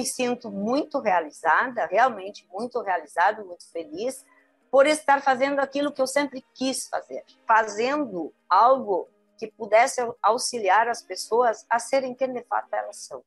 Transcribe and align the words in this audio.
me 0.00 0.06
sinto 0.06 0.50
muito 0.50 0.98
realizada, 0.98 1.84
realmente 1.84 2.48
muito 2.50 2.80
realizada, 2.80 3.44
muito 3.44 3.70
feliz 3.70 4.24
por 4.70 4.86
estar 4.86 5.20
fazendo 5.20 5.60
aquilo 5.60 5.92
que 5.92 6.00
eu 6.00 6.06
sempre 6.06 6.42
quis 6.54 6.88
fazer, 6.88 7.22
fazendo 7.46 8.32
algo 8.48 9.08
que 9.36 9.48
pudesse 9.48 10.00
auxiliar 10.22 10.88
as 10.88 11.02
pessoas 11.02 11.66
a 11.68 11.78
serem 11.78 12.14
quem 12.14 12.32
de 12.32 12.42
fato 12.44 12.72
elas 12.72 12.96
são. 12.96 13.22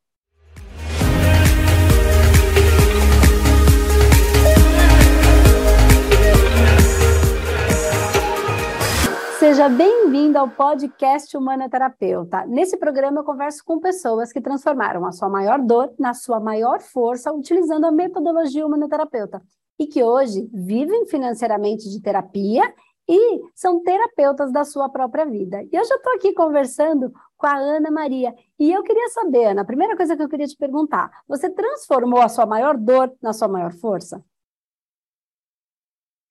Seja 9.53 9.69
bem-vindo 9.69 10.39
ao 10.39 10.49
podcast 10.49 11.37
Humanoterapeuta. 11.37 12.43
Nesse 12.47 12.75
programa 12.75 13.19
eu 13.19 13.23
converso 13.23 13.63
com 13.63 13.79
pessoas 13.79 14.33
que 14.33 14.41
transformaram 14.41 15.05
a 15.05 15.11
sua 15.11 15.29
maior 15.29 15.61
dor 15.61 15.93
na 15.99 16.15
sua 16.15 16.39
maior 16.39 16.81
força 16.81 17.31
utilizando 17.31 17.85
a 17.85 17.91
metodologia 17.91 18.65
humanoterapeuta 18.65 19.43
e 19.77 19.85
que 19.85 20.03
hoje 20.03 20.49
vivem 20.51 21.05
financeiramente 21.05 21.87
de 21.87 22.01
terapia 22.01 22.63
e 23.07 23.41
são 23.53 23.83
terapeutas 23.83 24.51
da 24.51 24.65
sua 24.65 24.89
própria 24.89 25.23
vida. 25.23 25.61
E 25.61 25.69
eu 25.71 25.85
já 25.85 25.97
estou 25.97 26.13
aqui 26.13 26.33
conversando 26.33 27.13
com 27.37 27.45
a 27.45 27.55
Ana 27.55 27.91
Maria. 27.91 28.33
E 28.57 28.71
eu 28.71 28.81
queria 28.81 29.09
saber, 29.09 29.49
Ana, 29.49 29.61
a 29.61 29.65
primeira 29.65 29.95
coisa 29.95 30.17
que 30.17 30.23
eu 30.23 30.29
queria 30.29 30.47
te 30.47 30.57
perguntar: 30.57 31.11
você 31.27 31.47
transformou 31.47 32.23
a 32.23 32.27
sua 32.27 32.47
maior 32.47 32.75
dor 32.75 33.15
na 33.21 33.31
sua 33.31 33.47
maior 33.47 33.71
força? 33.71 34.25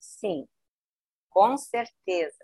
Sim, 0.01 0.45
com 1.29 1.55
certeza. 1.55 2.43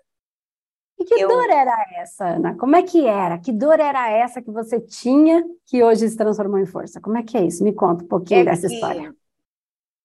E 1.00 1.04
que 1.04 1.14
eu... 1.14 1.28
dor 1.28 1.48
era 1.48 1.74
essa, 1.94 2.26
Ana? 2.26 2.54
Como 2.58 2.76
é 2.76 2.82
que 2.82 3.06
era? 3.06 3.38
Que 3.38 3.50
dor 3.50 3.80
era 3.80 4.10
essa 4.10 4.42
que 4.42 4.50
você 4.50 4.78
tinha 4.78 5.42
que 5.64 5.82
hoje 5.82 6.06
se 6.06 6.16
transformou 6.16 6.58
em 6.58 6.66
força? 6.66 7.00
Como 7.00 7.16
é 7.16 7.22
que 7.22 7.38
é 7.38 7.46
isso? 7.46 7.64
Me 7.64 7.72
conta 7.72 8.04
um 8.04 8.06
pouquinho 8.06 8.40
é 8.40 8.44
dessa 8.44 8.66
história. 8.66 9.14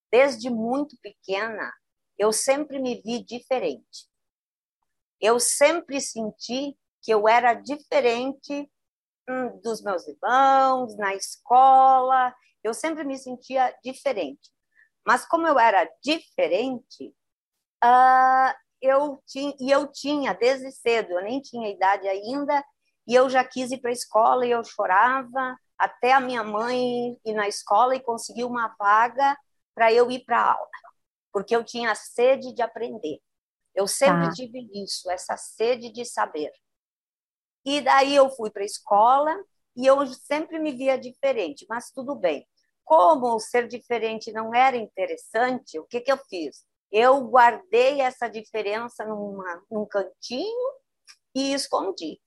Desde 0.09 0.49
muito 0.49 0.95
pequena, 1.01 1.69
eu 2.17 2.31
sempre 2.31 2.79
me 2.79 3.01
vi 3.01 3.21
diferente. 3.21 4.07
Eu 5.19 5.37
sempre 5.37 5.99
senti 5.99 6.77
que 7.01 7.13
eu 7.13 7.27
era 7.27 7.53
diferente 7.53 8.71
hum, 9.29 9.59
dos 9.61 9.83
meus 9.83 10.07
irmãos, 10.07 10.95
na 10.97 11.13
escola, 11.13 12.33
eu 12.63 12.73
sempre 12.73 13.03
me 13.03 13.17
sentia 13.17 13.75
diferente. 13.83 14.49
Mas 15.05 15.25
como 15.25 15.45
eu 15.45 15.59
era 15.59 15.89
diferente, 16.01 17.13
uh, 17.83 18.64
eu 18.85 19.21
tinha, 19.25 19.53
e 19.59 19.71
eu 19.71 19.87
tinha 19.87 20.33
desde 20.33 20.71
cedo, 20.71 21.11
eu 21.11 21.23
nem 21.23 21.41
tinha 21.41 21.69
idade 21.69 22.07
ainda, 22.07 22.63
e 23.07 23.13
eu 23.13 23.29
já 23.29 23.43
quis 23.43 23.71
ir 23.71 23.79
para 23.79 23.89
a 23.89 23.93
escola 23.93 24.45
e 24.45 24.51
eu 24.51 24.63
chorava 24.63 25.57
até 25.77 26.13
a 26.13 26.19
minha 26.19 26.43
mãe 26.43 27.19
ir 27.23 27.33
na 27.33 27.47
escola 27.47 27.95
e 27.95 27.99
conseguir 27.99 28.45
uma 28.45 28.75
vaga 28.79 29.37
para 29.73 29.91
eu 29.91 30.09
ir 30.09 30.23
para 30.23 30.39
a 30.39 30.53
aula, 30.53 30.69
porque 31.31 31.55
eu 31.55 31.63
tinha 31.63 31.93
sede 31.95 32.53
de 32.53 32.61
aprender. 32.61 33.19
Eu 33.73 33.87
sempre 33.87 34.27
ah. 34.27 34.31
tive 34.31 34.69
isso, 34.73 35.11
essa 35.11 35.35
sede 35.35 35.91
de 35.91 36.05
saber. 36.05 36.51
E 37.65 37.81
daí 37.81 38.15
eu 38.15 38.29
fui 38.29 38.49
para 38.49 38.61
a 38.61 38.65
escola 38.65 39.35
e 39.75 39.85
eu 39.85 40.05
sempre 40.07 40.59
me 40.59 40.71
via 40.71 40.97
diferente, 40.97 41.65
mas 41.67 41.91
tudo 41.91 42.15
bem. 42.15 42.47
Como 42.85 43.39
ser 43.39 43.67
diferente 43.67 44.31
não 44.31 44.53
era 44.53 44.77
interessante, 44.77 45.77
o 45.77 45.83
que, 45.85 45.99
que 45.99 46.11
eu 46.11 46.17
fiz? 46.29 46.63
Eu 46.95 47.19
guardei 47.27 47.99
essa 47.99 48.29
diferença 48.29 49.03
numa, 49.03 49.61
num 49.69 49.85
cantinho 49.85 50.71
e 51.35 51.53
escondi. 51.53 52.21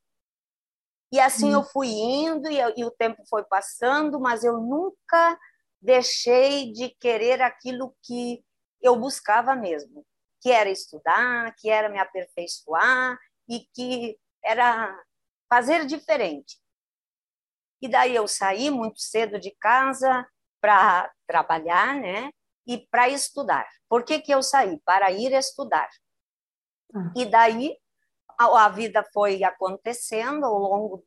E 1.11 1.19
assim 1.19 1.49
hum. 1.49 1.53
eu 1.55 1.65
fui 1.65 1.89
indo 1.89 2.51
e, 2.51 2.59
e, 2.77 2.85
o 2.85 2.91
tempo 2.91 3.25
foi 3.31 3.43
passando, 3.45 4.21
mas 4.21 4.45
eu 4.45 4.59
nunca 4.61 5.39
deixei 5.81 6.71
de 6.71 6.91
querer 7.01 7.41
aquilo 7.41 7.97
que 8.03 8.45
eu 8.83 8.95
buscava 8.95 9.57
mesmo, 9.57 10.05
que 10.43 10.51
era 10.51 10.69
estudar, 10.69 11.55
que 11.57 11.71
era 11.71 11.89
me 11.89 11.99
aperfeiçoar 11.99 13.19
e 13.49 13.61
que 13.75 14.19
era 14.45 14.95
fazer 15.49 15.87
diferente. 15.87 16.59
E 17.81 17.89
daí 17.89 18.15
eu 18.15 18.29
saí 18.29 18.71
muito 18.71 19.01
cedo 19.01 19.41
de 19.41 19.51
casa 19.59 20.29
para 20.61 21.11
trabalhar, 21.27 21.95
né? 21.95 22.31
E 22.69 22.87
para 22.91 23.09
estudar. 23.09 23.67
Por 23.89 24.05
que, 24.05 24.21
que 24.21 24.31
eu 24.31 24.43
saí? 24.43 24.79
Para 24.85 25.11
ir 25.11 25.33
estudar. 25.33 25.89
Ah. 26.95 27.13
E 27.17 27.25
daí 27.25 27.75
a, 28.39 28.67
a 28.67 28.69
vida 28.69 29.03
foi 29.13 29.43
acontecendo 29.43 30.45
ao 30.45 30.59
longo 30.59 31.05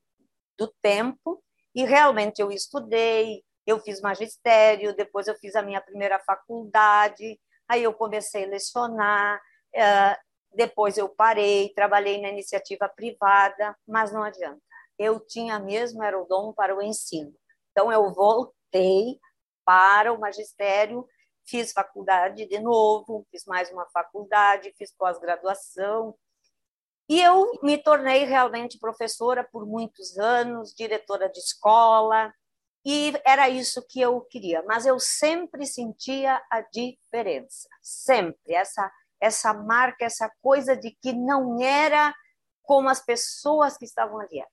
do 0.57 0.67
tempo 0.81 1.41
e 1.73 1.85
realmente 1.85 2.41
eu 2.41 2.51
estudei, 2.51 3.44
eu 3.66 3.79
fiz 3.79 4.01
magistério, 4.01 4.95
depois 4.95 5.27
eu 5.27 5.35
fiz 5.35 5.55
a 5.55 5.61
minha 5.61 5.79
primeira 5.79 6.19
faculdade, 6.19 7.39
aí 7.67 7.83
eu 7.83 7.94
comecei 7.94 8.44
a 8.44 8.47
lecionar, 8.47 9.39
uh, 9.75 10.31
depois 10.53 10.97
eu 10.97 11.07
parei, 11.07 11.71
trabalhei 11.73 12.19
na 12.19 12.29
iniciativa 12.29 12.89
privada, 12.89 13.77
mas 13.88 14.11
não 14.11 14.23
adianta. 14.23 14.59
Eu 14.97 15.19
tinha 15.19 15.59
mesmo 15.59 16.03
era 16.03 16.19
o 16.19 16.25
dom 16.25 16.53
para 16.53 16.75
o 16.75 16.81
ensino. 16.81 17.33
Então 17.71 17.91
eu 17.91 18.11
voltei 18.13 19.19
para 19.63 20.11
o 20.11 20.19
magistério 20.19 21.07
fiz 21.46 21.72
faculdade 21.72 22.46
de 22.46 22.59
novo, 22.59 23.25
fiz 23.31 23.46
mais 23.46 23.72
uma 23.72 23.85
faculdade, 23.88 24.74
fiz 24.78 24.94
pós-graduação. 24.94 26.16
E 27.09 27.22
eu 27.22 27.59
me 27.62 27.78
tornei 27.78 28.24
realmente 28.24 28.79
professora 28.79 29.44
por 29.44 29.66
muitos 29.66 30.18
anos, 30.18 30.74
diretora 30.74 31.30
de 31.30 31.40
escola, 31.40 32.34
e 32.85 33.13
era 33.25 33.50
isso 33.50 33.85
que 33.88 34.00
eu 34.00 34.22
queria. 34.22 34.63
Mas 34.63 34.85
eu 34.85 35.00
sempre 35.00 35.66
sentia 35.66 36.41
a 36.50 36.62
diferença, 36.62 37.68
sempre 37.81 38.53
essa 38.53 38.91
essa 39.22 39.53
marca, 39.53 40.03
essa 40.03 40.30
coisa 40.41 40.75
de 40.75 40.90
que 41.00 41.13
não 41.13 41.62
era 41.62 42.13
como 42.63 42.90
as 42.90 43.00
pessoas 43.00 43.78
que 43.78 43.85
estavam 43.85 44.19
ali. 44.19 44.44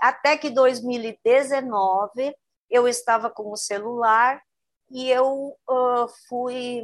Até 0.00 0.36
que 0.36 0.50
2019 0.50 2.34
eu 2.68 2.88
estava 2.88 3.30
com 3.30 3.52
o 3.52 3.56
celular 3.56 4.42
e 4.90 5.08
eu 5.08 5.56
uh, 5.68 6.08
fui 6.28 6.82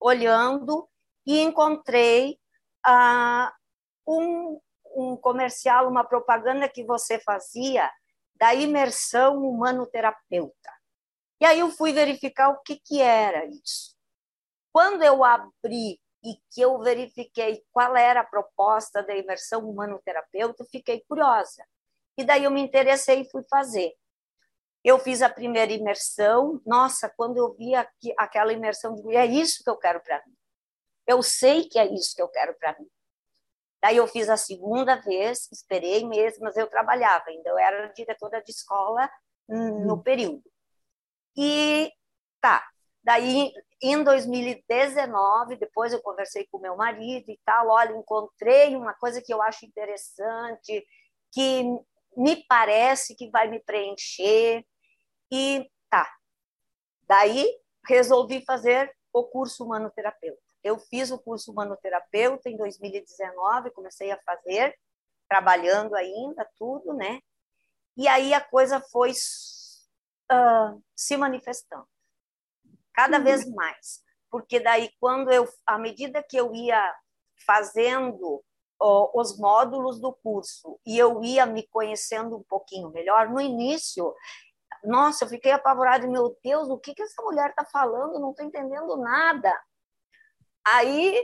olhando 0.00 0.88
e 1.26 1.40
encontrei 1.40 2.38
uh, 2.86 3.50
um, 4.06 4.60
um 4.94 5.16
comercial, 5.16 5.88
uma 5.88 6.04
propaganda 6.04 6.68
que 6.68 6.84
você 6.84 7.18
fazia 7.18 7.90
da 8.36 8.54
imersão 8.54 9.38
humano-terapeuta. 9.38 10.70
E 11.40 11.44
aí 11.44 11.60
eu 11.60 11.70
fui 11.70 11.92
verificar 11.92 12.50
o 12.50 12.60
que, 12.62 12.76
que 12.76 13.00
era 13.00 13.44
isso. 13.46 13.94
Quando 14.72 15.02
eu 15.02 15.24
abri 15.24 16.00
e 16.24 16.34
que 16.50 16.60
eu 16.60 16.78
verifiquei 16.78 17.64
qual 17.72 17.96
era 17.96 18.20
a 18.20 18.26
proposta 18.26 19.02
da 19.02 19.14
imersão 19.16 19.68
humano-terapeuta, 19.68 20.64
fiquei 20.70 21.02
curiosa. 21.08 21.66
E 22.16 22.24
daí 22.24 22.44
eu 22.44 22.50
me 22.50 22.60
interessei 22.60 23.22
e 23.22 23.30
fui 23.30 23.42
fazer. 23.50 23.94
Eu 24.86 25.00
fiz 25.00 25.20
a 25.20 25.28
primeira 25.28 25.72
imersão, 25.72 26.62
nossa, 26.64 27.12
quando 27.16 27.38
eu 27.38 27.52
vi 27.54 27.74
aqui, 27.74 28.14
aquela 28.16 28.52
imersão, 28.52 28.94
digo, 28.94 29.10
é 29.10 29.26
isso 29.26 29.64
que 29.64 29.68
eu 29.68 29.76
quero 29.76 30.00
para 30.00 30.22
mim. 30.24 30.32
Eu 31.04 31.24
sei 31.24 31.68
que 31.68 31.76
é 31.76 31.92
isso 31.92 32.14
que 32.14 32.22
eu 32.22 32.28
quero 32.28 32.54
para 32.54 32.78
mim. 32.78 32.86
Daí 33.82 33.96
eu 33.96 34.06
fiz 34.06 34.28
a 34.28 34.36
segunda 34.36 34.94
vez, 34.94 35.50
esperei 35.50 36.06
mesmo, 36.06 36.44
mas 36.44 36.56
eu 36.56 36.68
trabalhava 36.68 37.24
ainda, 37.26 37.50
eu 37.50 37.58
era 37.58 37.88
diretora 37.88 38.40
de 38.40 38.52
escola 38.52 39.10
no 39.48 39.94
hum. 39.94 40.02
período. 40.02 40.44
E 41.36 41.92
tá, 42.40 42.64
daí 43.02 43.52
em 43.82 44.04
2019, 44.04 45.56
depois 45.56 45.92
eu 45.92 46.00
conversei 46.00 46.46
com 46.46 46.60
meu 46.60 46.76
marido 46.76 47.28
e 47.28 47.40
tal, 47.44 47.70
olha, 47.70 47.90
encontrei 47.90 48.76
uma 48.76 48.94
coisa 48.94 49.20
que 49.20 49.34
eu 49.34 49.42
acho 49.42 49.66
interessante, 49.66 50.86
que 51.32 51.64
me 52.16 52.36
parece 52.48 53.16
que 53.16 53.28
vai 53.30 53.48
me 53.48 53.58
preencher, 53.58 54.64
e 55.30 55.70
tá. 55.90 56.10
Daí 57.02 57.46
resolvi 57.86 58.44
fazer 58.44 58.94
o 59.12 59.24
curso 59.24 59.64
humanoterapeuta. 59.64 60.40
Eu 60.62 60.78
fiz 60.78 61.10
o 61.10 61.18
curso 61.18 61.52
humanoterapeuta 61.52 62.48
em 62.48 62.56
2019, 62.56 63.70
comecei 63.70 64.10
a 64.10 64.20
fazer, 64.22 64.76
trabalhando 65.28 65.94
ainda, 65.94 66.48
tudo, 66.58 66.92
né? 66.92 67.20
E 67.96 68.08
aí 68.08 68.34
a 68.34 68.40
coisa 68.40 68.80
foi 68.80 69.12
uh, 69.12 70.82
se 70.94 71.16
manifestando 71.16 71.86
cada 72.96 73.18
uhum. 73.18 73.24
vez 73.24 73.46
mais. 73.54 74.02
Porque 74.30 74.58
daí, 74.58 74.90
quando 74.98 75.30
eu, 75.30 75.46
à 75.66 75.78
medida 75.78 76.22
que 76.22 76.36
eu 76.36 76.52
ia 76.54 76.94
fazendo 77.46 78.42
os 78.78 79.38
módulos 79.38 79.98
do 79.98 80.12
curso 80.12 80.78
e 80.84 80.98
eu 80.98 81.22
ia 81.22 81.46
me 81.46 81.66
conhecendo 81.68 82.36
um 82.36 82.42
pouquinho 82.42 82.90
melhor, 82.90 83.30
no 83.30 83.40
início 83.40 84.14
nossa, 84.84 85.24
eu 85.24 85.28
fiquei 85.28 85.52
apavorada, 85.52 86.06
meu 86.06 86.36
Deus, 86.42 86.68
o 86.68 86.78
que, 86.78 86.94
que 86.94 87.02
essa 87.02 87.22
mulher 87.22 87.50
está 87.50 87.64
falando? 87.64 88.20
Não 88.20 88.30
estou 88.30 88.46
entendendo 88.46 88.96
nada. 88.96 89.52
Aí, 90.66 91.22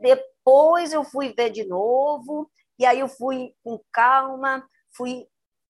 depois 0.00 0.92
eu 0.92 1.04
fui 1.04 1.32
ver 1.34 1.50
de 1.50 1.64
novo, 1.64 2.50
e 2.78 2.86
aí 2.86 3.00
eu 3.00 3.08
fui 3.08 3.54
com 3.62 3.80
calma, 3.92 4.66
fui 4.96 5.26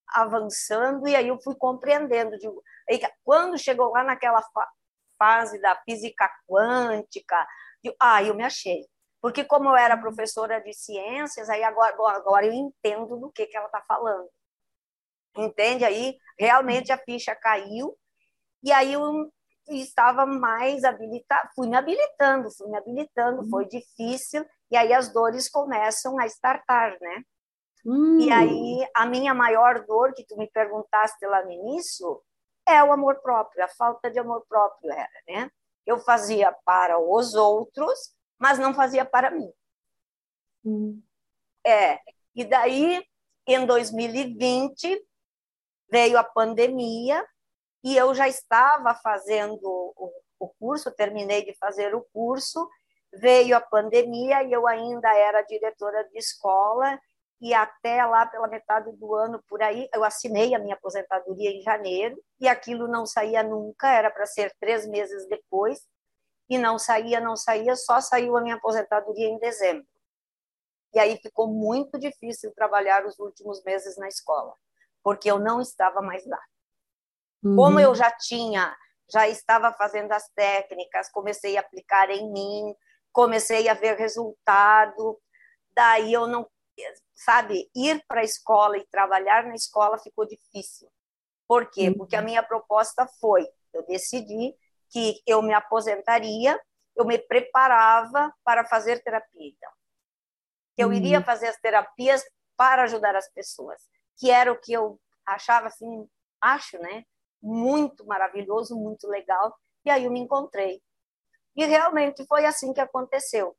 avançando, 0.09 1.09
e 1.09 1.17
aí 1.17 1.29
eu 1.29 1.41
fui 1.43 1.55
compreendendo. 1.57 2.39
Digo, 2.39 2.63
E 2.89 3.01
quando 3.25 3.59
chegou 3.59 3.91
lá 3.91 4.05
naquela 4.05 4.43
fa 4.43 4.69
fase 5.17 5.61
da 5.61 5.77
física 5.85 6.29
quântica, 6.47 7.47
eu, 7.83 7.95
ah, 8.01 8.23
eu 8.23 8.35
me 8.35 8.43
achei. 8.43 8.85
Porque 9.23 9.45
como 9.45 9.69
eu 9.71 9.77
era 9.77 9.97
professora 9.97 10.61
de 10.61 10.75
ciências, 10.75 11.49
aí 11.49 11.63
agora, 11.63 11.95
agora 12.17 12.47
eu 12.47 12.53
entendo 12.53 13.17
do 13.17 13.31
que, 13.31 13.47
que 13.47 13.57
ela 13.57 13.67
está 13.67 13.81
falando. 13.89 14.29
Entende? 15.37 15.85
Aí 15.85 16.17
realmente 16.39 16.93
a 16.93 16.99
ficha 16.99 17.35
caiu 17.35 17.97
e 18.63 18.73
aí 18.73 18.93
eu 18.93 19.31
estava 19.69 20.27
mais 20.27 20.85
habilitada, 20.85 21.49
fui 21.55 21.69
me 21.69 21.77
habilitando, 21.77 22.51
fui 22.51 22.69
me 22.69 22.77
habilitando, 22.77 23.43
uhum. 23.43 23.51
foi 23.51 23.67
difícil, 23.67 24.45
e 24.71 24.77
aí 24.77 24.93
as 24.93 25.13
dores 25.13 25.49
começam 25.49 26.19
a 26.19 26.27
startar, 26.27 26.97
né? 27.01 27.23
Hum. 27.87 28.19
E 28.19 28.31
aí 28.31 28.89
a 28.95 29.07
minha 29.07 29.35
maior 29.35 29.85
dor, 29.85 30.15
que 30.15 30.25
tu 30.25 30.37
me 30.37 30.51
perguntaste 30.51 31.25
lá 31.27 31.45
no 31.45 31.51
início, 31.51 32.23
é 32.67 32.83
o 32.83 32.93
amor 32.93 33.21
próprio, 33.21 33.65
a 33.65 33.69
falta 33.69 34.11
de 34.11 34.19
amor 34.19 34.45
próprio 34.49 34.91
era, 34.91 35.23
né? 35.29 35.51
Eu 35.87 35.99
fazia 35.99 36.51
para 36.65 36.99
os 36.99 37.35
outros, 37.35 38.15
mas 38.39 38.59
não 38.59 38.73
fazia 38.73 39.05
para 39.05 39.31
mim. 39.31 39.51
Hum. 40.65 41.03
É, 41.67 42.01
e 42.35 42.45
daí, 42.45 43.03
em 43.47 43.67
2020, 43.67 45.07
veio 45.91 46.19
a 46.19 46.25
pandemia, 46.25 47.25
e 47.85 47.97
eu 47.97 48.15
já 48.15 48.27
estava 48.27 48.95
fazendo 48.95 49.61
o, 49.63 50.13
o 50.41 50.49
curso, 50.59 50.91
terminei 50.91 51.45
de 51.45 51.55
fazer 51.59 51.95
o 51.95 52.07
curso, 52.13 52.67
veio 53.13 53.57
a 53.57 53.61
pandemia 53.61 54.43
e 54.43 54.53
eu 54.53 54.67
ainda 54.67 55.15
era 55.15 55.43
diretora 55.43 56.03
de 56.09 56.19
escola 56.19 56.99
e 57.41 57.53
até 57.53 58.05
lá 58.05 58.27
pela 58.27 58.49
metade 58.49 58.91
do 58.97 59.15
ano 59.15 59.43
por 59.49 59.63
aí 59.63 59.89
eu 59.95 60.03
assinei 60.03 60.55
a 60.55 60.59
minha 60.59 60.75
aposentadoria 60.75 61.51
em 61.51 61.61
janeiro 61.61 62.21
e 62.41 62.49
aquilo 62.49 62.89
não 62.89 63.07
saía 63.07 63.43
nunca 63.43 63.93
era 63.93 64.11
para 64.11 64.27
ser 64.27 64.53
três 64.59 64.87
meses 64.87 65.29
depois 65.29 65.87
e 66.49 66.59
não 66.59 66.79
saía 66.79 67.21
não 67.21 67.37
saía 67.37 67.77
só 67.77 68.01
saiu 68.01 68.37
a 68.37 68.41
minha 68.41 68.57
aposentadoria 68.57 69.29
em 69.29 69.39
dezembro. 69.39 69.87
E 70.95 70.99
aí 70.99 71.17
ficou 71.19 71.49
muito 71.49 71.99
difícil 71.99 72.53
trabalhar 72.55 73.05
os 73.05 73.19
últimos 73.19 73.63
meses 73.63 73.97
na 73.99 74.09
escola 74.09 74.55
porque 75.05 75.31
eu 75.31 75.39
não 75.39 75.61
estava 75.61 76.03
mais 76.03 76.27
lá 76.27 76.41
Uhum. 77.45 77.57
Como 77.57 77.79
eu 77.79 77.95
já 77.95 78.11
tinha, 78.11 78.75
já 79.13 79.29
estava 79.29 79.71
fazendo 79.75 80.11
as 80.13 80.27
técnicas, 80.31 81.11
comecei 81.11 81.59
a 81.59 81.61
aplicar 81.61 82.09
em 82.09 82.33
mim, 82.33 82.75
comecei 83.13 83.69
a 83.69 83.75
ver 83.75 83.99
resultado, 83.99 85.21
daí 85.75 86.15
eu 86.15 86.27
não, 86.27 86.49
sabe, 87.15 87.71
ir 87.77 88.03
para 88.09 88.23
a 88.23 88.25
escola 88.25 88.79
e 88.79 88.87
trabalhar 88.87 89.45
na 89.45 89.55
escola 89.55 89.99
ficou 89.99 90.27
difícil. 90.27 90.89
Por 91.47 91.71
quê? 91.71 91.89
Uhum. 91.89 91.99
Porque 91.99 92.17
a 92.17 92.23
minha 92.23 92.43
proposta 92.43 93.07
foi, 93.21 93.47
eu 93.75 93.85
decidi 93.87 94.57
que 94.91 95.21
eu 95.27 95.43
me 95.43 95.53
aposentaria, 95.53 96.59
eu 96.97 97.05
me 97.05 97.19
preparava 97.19 98.33
para 98.43 98.65
fazer 98.65 99.03
terapia, 99.03 99.49
então. 99.49 99.71
Eu 100.79 100.89
uhum. 100.89 100.95
iria 100.95 101.23
fazer 101.23 101.49
as 101.49 101.59
terapias 101.59 102.25
para 102.57 102.85
ajudar 102.85 103.15
as 103.15 103.31
pessoas, 103.33 103.83
que 104.17 104.31
era 104.31 104.53
o 104.53 104.61
que 104.61 104.73
eu 104.73 105.01
achava 105.27 105.67
assim, 105.67 106.09
acho, 106.41 106.79
né? 106.79 107.05
muito 107.45 108.07
maravilhoso, 108.07 108.75
muito 108.75 109.07
legal. 109.07 109.55
E 109.85 109.91
aí 109.91 110.05
eu 110.07 110.11
me 110.11 110.19
encontrei. 110.19 110.83
E 111.55 111.65
realmente 111.67 112.27
foi 112.27 112.47
assim 112.47 112.73
que 112.73 112.81
aconteceu. 112.81 113.55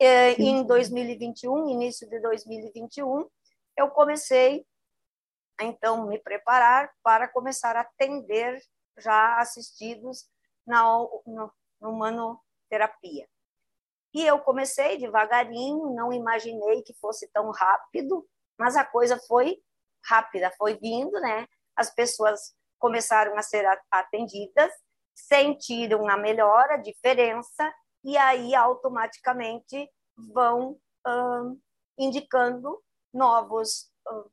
Em 0.00 0.64
2021, 0.64 1.68
início 1.68 2.08
de 2.08 2.18
2021, 2.20 3.28
eu 3.76 3.90
comecei 3.90 4.66
a 5.58 5.64
então 5.64 6.06
me 6.06 6.18
preparar 6.18 6.90
para 7.02 7.28
começar 7.28 7.76
a 7.76 7.82
atender 7.82 8.60
já 8.98 9.38
assistidos 9.38 10.28
na 10.66 10.82
no, 11.26 11.52
no 11.80 11.92
manoterapia. 11.92 13.28
E 14.12 14.26
eu 14.26 14.40
comecei 14.40 14.98
devagarinho, 14.98 15.94
não 15.94 16.12
imaginei 16.12 16.82
que 16.82 16.94
fosse 16.94 17.28
tão 17.28 17.50
rápido, 17.50 18.26
mas 18.58 18.74
a 18.74 18.84
coisa 18.84 19.18
foi 19.28 19.62
rápida, 20.04 20.52
foi 20.56 20.78
vindo, 20.78 21.18
né? 21.20 21.46
As 21.76 21.94
pessoas 21.94 22.54
começaram 22.78 23.36
a 23.36 23.42
ser 23.42 23.64
atendidas, 23.90 24.72
sentiram 25.14 26.08
a 26.08 26.16
melhora, 26.16 26.74
a 26.74 26.78
diferença, 26.78 27.72
e 28.02 28.16
aí 28.16 28.54
automaticamente 28.54 29.90
vão 30.32 30.78
uh, 31.06 31.60
indicando 31.98 32.82
novos, 33.12 33.90
uh, 34.08 34.30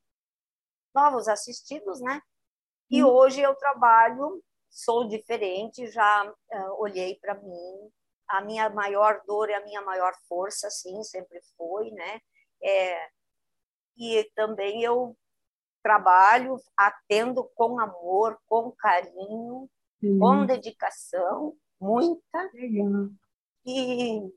novos 0.96 1.28
assistidos, 1.28 2.00
né? 2.02 2.22
E 2.90 3.04
hum. 3.04 3.08
hoje 3.08 3.42
eu 3.42 3.54
trabalho, 3.56 4.42
sou 4.70 5.08
diferente, 5.08 5.88
já 5.88 6.26
uh, 6.26 6.82
olhei 6.82 7.18
para 7.20 7.36
mim, 7.36 7.92
a 8.28 8.42
minha 8.42 8.70
maior 8.70 9.22
dor 9.26 9.50
é 9.50 9.56
a 9.56 9.64
minha 9.64 9.82
maior 9.82 10.14
força, 10.28 10.70
sim, 10.70 11.02
sempre 11.04 11.40
foi, 11.58 11.92
né? 11.92 12.20
É, 12.62 13.10
e 13.98 14.24
também 14.36 14.84
eu 14.84 15.16
trabalho, 15.88 16.58
atendo 16.76 17.50
com 17.56 17.80
amor, 17.80 18.38
com 18.46 18.74
carinho, 18.74 19.70
uhum. 20.04 20.20
com 20.20 20.46
dedicação, 20.46 21.56
muita. 21.80 22.52
Uhum. 22.54 23.16
E 23.66 24.30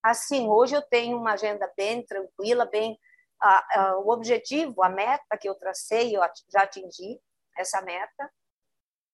assim, 0.00 0.46
hoje 0.48 0.76
eu 0.76 0.82
tenho 0.82 1.18
uma 1.18 1.32
agenda 1.32 1.68
bem 1.76 2.06
tranquila, 2.06 2.66
bem 2.66 2.96
a, 3.40 3.80
a, 3.80 3.98
o 3.98 4.10
objetivo, 4.10 4.80
a 4.80 4.88
meta 4.88 5.36
que 5.36 5.48
eu 5.48 5.56
tracei, 5.56 6.16
eu 6.16 6.20
já 6.48 6.62
atingi 6.62 7.20
essa 7.58 7.82
meta. 7.82 8.30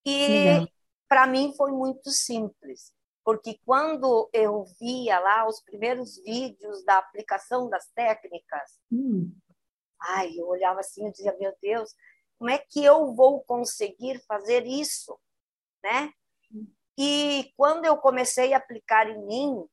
E 0.04 0.68
para 1.08 1.26
mim 1.26 1.54
foi 1.56 1.72
muito 1.72 2.10
simples, 2.10 2.92
porque 3.24 3.58
quando 3.64 4.28
eu 4.30 4.66
via 4.78 5.18
lá 5.20 5.48
os 5.48 5.62
primeiros 5.62 6.22
vídeos 6.22 6.84
da 6.84 6.98
aplicação 6.98 7.70
das 7.70 7.88
técnicas, 7.94 8.78
hum. 8.92 9.32
Ai, 10.02 10.32
eu 10.36 10.46
olhava 10.48 10.80
assim 10.80 11.06
e 11.06 11.12
dizia, 11.12 11.36
meu 11.38 11.54
Deus, 11.60 11.94
como 12.38 12.50
é 12.50 12.58
que 12.58 12.84
eu 12.84 13.14
vou 13.14 13.42
conseguir 13.44 14.20
fazer 14.26 14.66
isso, 14.66 15.18
né? 15.82 16.12
E 16.98 17.52
quando 17.56 17.84
eu 17.84 17.96
comecei 17.96 18.52
a 18.52 18.58
aplicar 18.58 19.08
em 19.08 19.24
mim, 19.24 19.64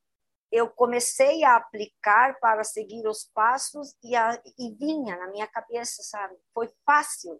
eu 0.51 0.69
comecei 0.69 1.43
a 1.43 1.55
aplicar 1.55 2.39
para 2.39 2.63
seguir 2.63 3.07
os 3.07 3.23
passos 3.33 3.95
e, 4.03 4.15
a, 4.15 4.41
e 4.57 4.73
vinha 4.75 5.17
na 5.17 5.27
minha 5.27 5.47
cabeça, 5.47 6.01
sabe? 6.03 6.35
Foi 6.53 6.69
fácil, 6.85 7.39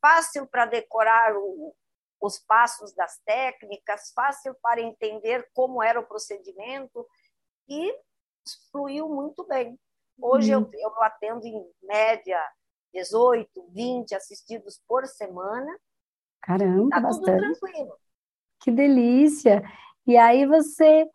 fácil 0.00 0.46
para 0.46 0.66
decorar 0.66 1.34
o, 1.36 1.74
os 2.20 2.38
passos 2.38 2.92
das 2.94 3.18
técnicas, 3.24 4.12
fácil 4.14 4.54
para 4.62 4.80
entender 4.80 5.48
como 5.54 5.82
era 5.82 6.00
o 6.00 6.06
procedimento 6.06 7.06
e 7.68 7.94
fluiu 8.70 9.08
muito 9.08 9.44
bem. 9.44 9.78
Hoje 10.20 10.54
uhum. 10.54 10.68
eu, 10.72 10.90
eu 10.90 11.02
atendo 11.02 11.46
em 11.46 11.64
média 11.82 12.40
18, 12.92 13.48
20 13.72 14.14
assistidos 14.14 14.80
por 14.88 15.06
semana. 15.06 15.70
Caramba, 16.42 16.88
tá 16.90 17.00
bastante. 17.00 17.42
tudo 17.42 17.58
tranquilo. 17.58 17.92
Que 18.60 18.70
delícia! 18.70 19.62
E 20.06 20.16
aí 20.16 20.46
você, 20.46 21.06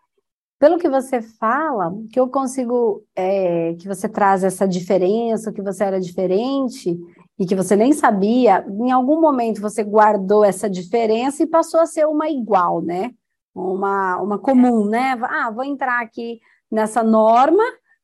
pelo 0.59 0.77
que 0.77 0.89
você 0.89 1.21
fala, 1.21 1.91
que 2.11 2.19
eu 2.19 2.29
consigo, 2.29 3.03
é, 3.15 3.73
que 3.75 3.87
você 3.87 4.07
traz 4.07 4.43
essa 4.43 4.67
diferença, 4.67 5.51
que 5.51 5.61
você 5.61 5.83
era 5.83 5.99
diferente 5.99 6.97
e 7.39 7.45
que 7.45 7.55
você 7.55 7.75
nem 7.75 7.93
sabia, 7.93 8.63
em 8.67 8.91
algum 8.91 9.19
momento 9.19 9.61
você 9.61 9.83
guardou 9.83 10.43
essa 10.43 10.69
diferença 10.69 11.41
e 11.41 11.47
passou 11.47 11.79
a 11.79 11.85
ser 11.85 12.05
uma 12.05 12.29
igual, 12.29 12.81
né? 12.81 13.11
Uma, 13.55 14.17
uma 14.17 14.37
comum, 14.37 14.85
né? 14.85 15.17
Ah, 15.23 15.49
vou 15.49 15.63
entrar 15.63 16.01
aqui 16.01 16.39
nessa 16.69 17.01
norma 17.03 17.63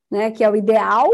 né, 0.09 0.31
que 0.31 0.43
é 0.43 0.49
o 0.49 0.55
ideal, 0.55 1.09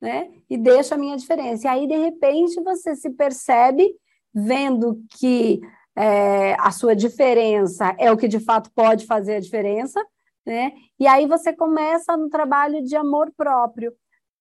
né, 0.00 0.30
e 0.50 0.56
deixo 0.56 0.94
a 0.94 0.98
minha 0.98 1.16
diferença. 1.16 1.66
E 1.66 1.70
aí, 1.70 1.86
de 1.86 1.96
repente, 1.96 2.60
você 2.62 2.94
se 2.96 3.10
percebe 3.10 3.94
vendo 4.34 5.02
que 5.18 5.60
é, 5.96 6.54
a 6.58 6.70
sua 6.70 6.96
diferença 6.96 7.94
é 7.98 8.10
o 8.10 8.16
que 8.16 8.26
de 8.26 8.40
fato 8.40 8.70
pode 8.74 9.06
fazer 9.06 9.36
a 9.36 9.40
diferença, 9.40 10.02
né? 10.44 10.72
E 10.98 11.06
aí 11.06 11.26
você 11.26 11.52
começa 11.52 12.16
no 12.16 12.28
trabalho 12.28 12.82
de 12.82 12.96
amor 12.96 13.30
próprio. 13.36 13.92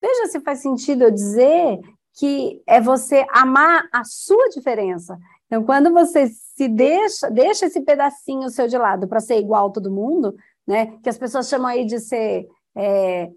Veja 0.02 0.28
se 0.28 0.40
faz 0.40 0.60
sentido 0.60 1.04
eu 1.04 1.12
dizer 1.12 1.80
que 2.14 2.62
é 2.66 2.82
você 2.82 3.26
amar 3.32 3.88
a 3.92 4.04
sua 4.04 4.50
diferença. 4.50 5.18
Então, 5.46 5.64
quando 5.64 5.92
você 5.92 6.28
se 6.28 6.68
deixa, 6.68 7.30
deixa 7.30 7.66
esse 7.66 7.82
pedacinho 7.82 8.50
seu 8.50 8.68
de 8.68 8.78
lado 8.78 9.08
para 9.08 9.20
ser 9.20 9.38
igual 9.38 9.68
a 9.68 9.72
todo 9.72 9.92
mundo, 9.92 10.34
né? 10.66 10.98
Que 11.04 11.10
as 11.10 11.18
pessoas 11.18 11.50
chamam 11.50 11.68
aí 11.68 11.86
de 11.86 12.00
ser 12.00 12.48
é, 12.76 13.30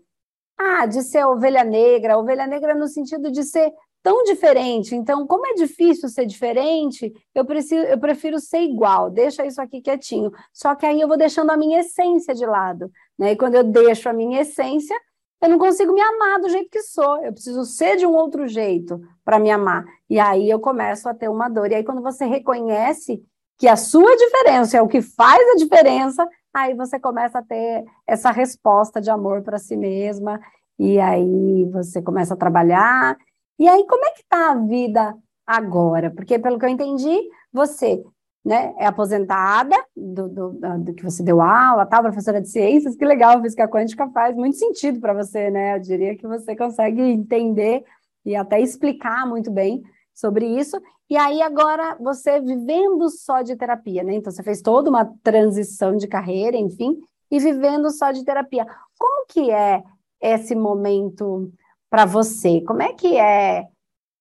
ah, 0.59 0.87
de 0.87 1.03
ser 1.03 1.25
ovelha 1.25 1.65
negra, 1.65 2.19
ovelha 2.19 2.47
negra 2.47 2.75
no 2.75 2.87
sentido 2.87 3.31
de 3.31 3.43
ser 3.43 3.73
tão 4.03 4.23
diferente. 4.25 4.95
Então, 4.95 5.27
como 5.27 5.47
é 5.47 5.55
difícil 5.55 6.09
ser 6.09 6.27
diferente, 6.27 7.13
eu, 7.35 7.45
preciso, 7.45 7.87
eu 7.87 7.99
prefiro 7.99 8.39
ser 8.39 8.61
igual, 8.61 9.11
deixa 9.11 9.47
isso 9.47 9.61
aqui 9.63 9.81
quietinho. 9.81 10.31
Só 10.53 10.75
que 10.75 10.85
aí 10.85 11.01
eu 11.01 11.09
vou 11.09 11.17
deixando 11.17 11.51
a 11.51 11.57
minha 11.57 11.81
essência 11.81 12.35
de 12.35 12.45
lado. 12.45 12.91
Né? 13.19 13.33
E 13.33 13.37
quando 13.37 13.55
eu 13.55 13.65
deixo 13.65 14.09
a 14.09 14.13
minha 14.13 14.43
essência, 14.43 14.95
eu 15.41 15.49
não 15.49 15.59
consigo 15.59 15.93
me 15.93 16.01
amar 16.01 16.41
do 16.41 16.51
jeito 16.51 16.71
que 16.71 16.83
sou. 16.83 17.23
Eu 17.25 17.33
preciso 17.33 17.65
ser 17.65 17.97
de 17.97 18.07
um 18.07 18.15
outro 18.15 18.47
jeito 18.47 19.01
para 19.25 19.39
me 19.39 19.51
amar. 19.51 19.85
E 20.09 20.19
aí 20.19 20.51
eu 20.51 20.61
começo 20.61 21.09
a 21.09 21.15
ter 21.15 21.29
uma 21.29 21.49
dor. 21.49 21.71
E 21.71 21.75
aí, 21.75 21.85
quando 21.85 22.03
você 22.03 22.27
reconhece 22.27 23.23
que 23.59 23.69
a 23.69 23.77
sua 23.77 24.17
diferença 24.17 24.77
é 24.77 24.83
o 24.83 24.89
que 24.89 25.01
faz 25.01 25.41
a 25.51 25.57
diferença, 25.57 26.29
aí 26.55 26.75
você 26.75 27.01
começa 27.01 27.41
a 27.41 27.43
ter 27.43 27.85
essa 28.07 28.31
resposta 28.31 29.01
de 29.01 29.11
amor 29.11 29.43
para 29.43 29.59
si 29.59 29.77
mesma, 29.77 30.41
e 30.79 31.01
aí 31.01 31.65
você 31.73 32.01
começa 32.01 32.35
a 32.35 32.37
trabalhar. 32.37 33.19
E 33.59 33.69
aí, 33.69 33.85
como 33.87 34.05
é 34.05 34.11
que 34.11 34.21
está 34.23 34.53
a 34.53 34.55
vida 34.55 35.15
agora? 35.47 36.11
Porque, 36.11 36.39
pelo 36.39 36.59
que 36.59 36.65
eu 36.65 36.69
entendi, 36.69 37.21
você 37.53 38.03
né, 38.45 38.75
é 38.79 38.87
aposentada 38.87 39.75
do, 39.97 40.29
do, 40.29 40.53
do, 40.79 40.95
que 40.95 41.03
você 41.03 41.23
deu 41.23 41.41
aula, 41.41 41.87
tal, 41.87 42.03
professora 42.03 42.41
de 42.41 42.49
ciências, 42.49 42.95
que 42.95 43.05
legal, 43.05 43.41
física 43.41 43.67
quântica 43.67 44.09
faz 44.11 44.37
muito 44.37 44.57
sentido 44.57 45.01
para 45.01 45.15
você, 45.15 45.51
né? 45.51 45.77
Eu 45.77 45.81
diria 45.81 46.17
que 46.17 46.27
você 46.27 46.55
consegue 46.55 47.01
entender 47.01 47.85
e 48.25 48.37
até 48.37 48.61
explicar 48.61 49.27
muito 49.27 49.51
bem 49.51 49.83
sobre 50.15 50.47
isso. 50.47 50.81
E 51.11 51.17
aí 51.17 51.43
agora 51.43 51.97
você 52.01 52.41
vivendo 52.41 53.11
só 53.11 53.43
de 53.43 53.57
terapia, 53.57 54.03
né? 54.03 54.15
Então 54.15 54.33
você 54.33 54.43
fez 54.43 54.63
toda 54.63 54.89
uma 54.89 55.05
transição 55.23 55.97
de 55.97 56.07
carreira, 56.07 56.57
enfim, 56.57 56.99
e 57.31 57.39
vivendo 57.39 57.91
só 57.91 58.13
de 58.13 58.25
terapia. 58.25 58.67
Como 58.99 59.27
que 59.27 59.51
é 59.51 59.83
esse 60.21 60.55
momento 60.55 61.53
para 61.91 62.07
você? 62.07 62.63
Como 62.63 62.83
é 62.83 62.93
que 62.95 63.19
é 63.19 63.67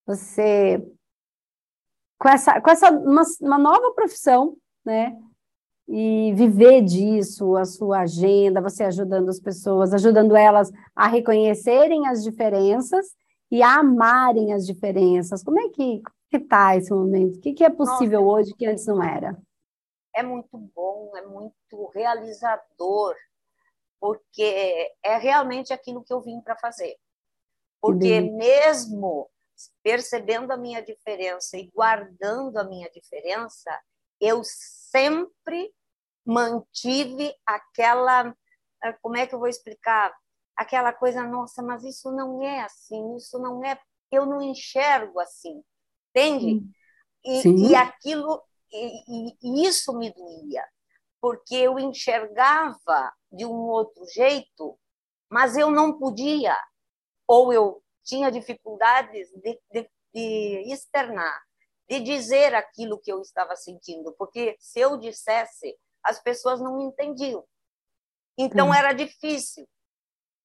você 0.06 0.84
com 2.20 2.30
essa, 2.30 2.60
com 2.62 2.72
essa 2.72 2.90
uma, 2.90 3.24
uma 3.42 3.58
nova 3.58 3.92
profissão, 3.92 4.56
né? 4.86 5.16
E 5.88 6.34
viver 6.36 6.82
disso, 6.82 7.58
a 7.58 7.66
sua 7.66 8.00
agenda, 8.00 8.62
você 8.62 8.86
ajudando 8.86 9.28
as 9.28 9.40
pessoas, 9.40 9.94
ajudando 9.94 10.36
elas 10.36 10.72
a 10.96 11.08
reconhecerem 11.08 12.08
as 12.08 12.24
diferenças 12.24 13.08
e 13.52 13.62
a 13.62 13.80
amarem 13.80 14.54
as 14.54 14.66
diferenças. 14.66 15.44
Como 15.44 15.60
é 15.60 15.70
que 15.70 16.02
está 16.32 16.76
esse 16.76 16.92
momento? 16.92 17.38
O 17.38 17.42
que, 17.42 17.54
que 17.54 17.64
é 17.64 17.70
possível 17.70 18.22
Nossa, 18.22 18.34
hoje 18.34 18.54
que 18.56 18.66
antes 18.66 18.86
não 18.86 19.02
era? 19.04 19.38
É 20.16 20.24
muito 20.24 20.58
bom, 20.58 21.12
é 21.16 21.26
muito 21.26 21.88
realizador, 21.94 23.16
porque 24.00 24.92
é 25.04 25.18
realmente 25.18 25.72
aquilo 25.72 26.04
que 26.04 26.14
eu 26.14 26.22
vim 26.22 26.42
para 26.42 26.56
fazer. 26.56 26.96
Porque 27.82 28.22
mesmo 28.22 29.30
percebendo 29.84 30.52
a 30.52 30.58
minha 30.58 30.82
diferença 30.82 31.58
e 31.58 31.70
guardando 31.74 32.58
a 32.58 32.64
minha 32.64 32.90
diferença, 32.90 33.72
eu 34.20 34.42
sempre 34.44 35.74
mantive 36.26 37.34
aquela. 37.46 38.36
Ah, 38.82 38.94
como 39.02 39.18
é 39.18 39.28
que 39.28 39.36
eu 39.36 39.40
vou 39.40 39.48
explicar? 39.48 40.14
Aquela 40.56 40.94
coisa, 40.94 41.24
nossa, 41.24 41.62
mas 41.64 41.84
isso 41.84 42.12
não 42.12 42.44
é 42.44 42.62
assim, 42.62 43.16
isso 43.16 43.40
não 43.40 43.64
é. 43.64 43.80
Eu 44.12 44.26
não 44.26 44.42
enxergo 44.42 45.20
assim, 45.20 45.64
entende? 46.10 46.64
E, 47.26 47.70
e 47.70 47.76
aquilo, 47.76 48.42
e, 48.72 49.32
e, 49.42 49.68
isso 49.68 49.98
me 49.98 50.12
doía, 50.12 50.64
porque 51.20 51.56
eu 51.56 51.80
enxergava 51.80 53.12
de 53.32 53.46
um 53.46 53.68
outro 53.70 54.06
jeito, 54.14 54.78
mas 55.30 55.58
eu 55.58 55.72
não 55.72 55.98
podia, 55.98 56.56
ou 57.28 57.52
eu 57.52 57.82
tinha 58.04 58.30
dificuldades 58.30 59.30
de, 59.32 59.60
de, 59.72 59.90
de 60.14 60.74
externar, 60.74 61.42
de 61.90 62.00
dizer 62.02 62.54
aquilo 62.54 63.00
que 63.00 63.12
eu 63.12 63.22
estava 63.22 63.56
sentindo, 63.56 64.14
porque 64.18 64.56
se 64.60 64.80
eu 64.80 64.98
dissesse, 64.98 65.76
as 66.04 66.22
pessoas 66.22 66.60
não 66.60 66.82
entendiam. 66.82 67.44
Então 68.38 68.70
hum. 68.70 68.74
era 68.74 68.94
difícil. 68.94 69.68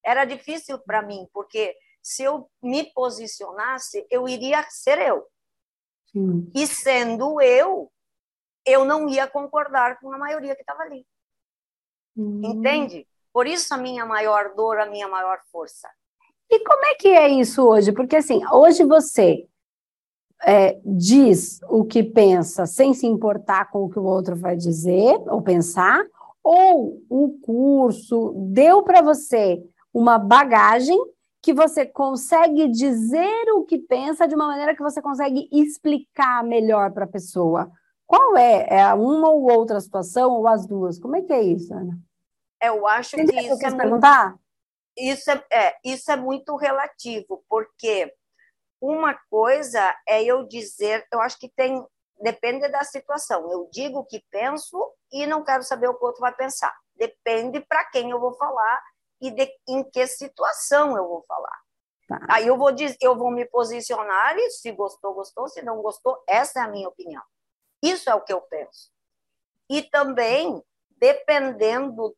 Era 0.08 0.24
difícil 0.24 0.78
para 0.78 1.02
mim, 1.02 1.28
porque 1.34 1.76
se 2.02 2.22
eu 2.22 2.48
me 2.62 2.84
posicionasse, 2.94 4.06
eu 4.10 4.26
iria 4.26 4.64
ser 4.70 4.98
eu. 4.98 5.26
Sim. 6.10 6.50
E 6.54 6.66
sendo 6.66 7.42
eu, 7.42 7.92
eu 8.64 8.86
não 8.86 9.06
ia 9.06 9.26
concordar 9.26 10.00
com 10.00 10.10
a 10.10 10.16
maioria 10.16 10.54
que 10.54 10.62
estava 10.62 10.80
ali. 10.80 11.06
Hum. 12.16 12.40
Entende? 12.42 13.06
Por 13.30 13.46
isso 13.46 13.74
a 13.74 13.76
minha 13.76 14.06
maior 14.06 14.54
dor, 14.54 14.78
a 14.78 14.86
minha 14.86 15.06
maior 15.06 15.40
força. 15.52 15.86
E 16.50 16.58
como 16.64 16.86
é 16.86 16.94
que 16.94 17.08
é 17.08 17.28
isso 17.28 17.62
hoje? 17.68 17.92
Porque 17.92 18.16
assim, 18.16 18.40
hoje 18.50 18.86
você 18.86 19.46
é, 20.42 20.80
diz 20.86 21.60
o 21.68 21.84
que 21.84 22.02
pensa 22.02 22.64
sem 22.64 22.94
se 22.94 23.06
importar 23.06 23.70
com 23.70 23.84
o 23.84 23.90
que 23.90 23.98
o 23.98 24.04
outro 24.04 24.34
vai 24.34 24.56
dizer 24.56 25.18
ou 25.26 25.42
pensar, 25.42 26.02
ou 26.42 27.04
o 27.10 27.38
curso 27.42 28.32
deu 28.52 28.82
para 28.82 29.02
você 29.02 29.62
uma 29.98 30.16
bagagem 30.16 30.96
que 31.42 31.52
você 31.52 31.84
consegue 31.84 32.68
dizer 32.68 33.50
o 33.52 33.64
que 33.64 33.78
pensa 33.78 34.28
de 34.28 34.34
uma 34.34 34.46
maneira 34.46 34.76
que 34.76 34.82
você 34.82 35.02
consegue 35.02 35.48
explicar 35.50 36.44
melhor 36.44 36.92
para 36.92 37.04
a 37.04 37.08
pessoa. 37.08 37.68
Qual 38.06 38.36
é? 38.36 38.66
É 38.70 38.94
uma 38.94 39.28
ou 39.28 39.50
outra 39.50 39.80
situação 39.80 40.32
ou 40.32 40.46
as 40.46 40.66
duas? 40.66 41.00
Como 41.00 41.16
é 41.16 41.22
que 41.22 41.32
é 41.32 41.42
isso, 41.42 41.74
Ana? 41.74 41.98
Eu 42.62 42.86
acho 42.86 43.16
que 43.16 43.22
isso 43.22 43.66
é 43.66 43.76
perguntar? 43.76 44.36
isso 44.96 45.30
é, 45.30 45.44
é, 45.52 45.76
isso 45.84 46.10
é 46.10 46.16
muito 46.16 46.56
relativo, 46.56 47.44
porque 47.48 48.12
uma 48.80 49.14
coisa 49.28 49.94
é 50.08 50.22
eu 50.22 50.46
dizer, 50.46 51.06
eu 51.12 51.20
acho 51.20 51.38
que 51.38 51.48
tem, 51.48 51.84
depende 52.20 52.68
da 52.68 52.84
situação. 52.84 53.50
Eu 53.50 53.68
digo 53.72 53.98
o 53.98 54.04
que 54.04 54.24
penso 54.30 54.76
e 55.12 55.26
não 55.26 55.44
quero 55.44 55.64
saber 55.64 55.88
o 55.88 55.94
que 55.94 56.04
o 56.04 56.06
outro 56.06 56.20
vai 56.20 56.34
pensar. 56.34 56.74
Depende 56.94 57.60
para 57.60 57.84
quem 57.86 58.10
eu 58.10 58.20
vou 58.20 58.34
falar 58.34 58.80
e 59.20 59.30
de, 59.30 59.50
em 59.68 59.82
que 59.82 60.06
situação 60.06 60.96
eu 60.96 61.08
vou 61.08 61.24
falar. 61.26 61.60
Tá. 62.08 62.18
Aí 62.30 62.46
eu 62.46 62.56
vou, 62.56 62.72
dizer, 62.72 62.96
eu 63.00 63.16
vou 63.16 63.30
me 63.30 63.44
posicionar 63.44 64.36
e 64.38 64.50
se 64.50 64.72
gostou, 64.72 65.14
gostou, 65.14 65.48
se 65.48 65.62
não 65.62 65.82
gostou, 65.82 66.22
essa 66.26 66.60
é 66.60 66.62
a 66.62 66.68
minha 66.68 66.88
opinião. 66.88 67.22
Isso 67.82 68.08
é 68.08 68.14
o 68.14 68.22
que 68.22 68.32
eu 68.32 68.40
penso. 68.40 68.90
E 69.68 69.82
também, 69.82 70.62
dependendo 70.96 72.16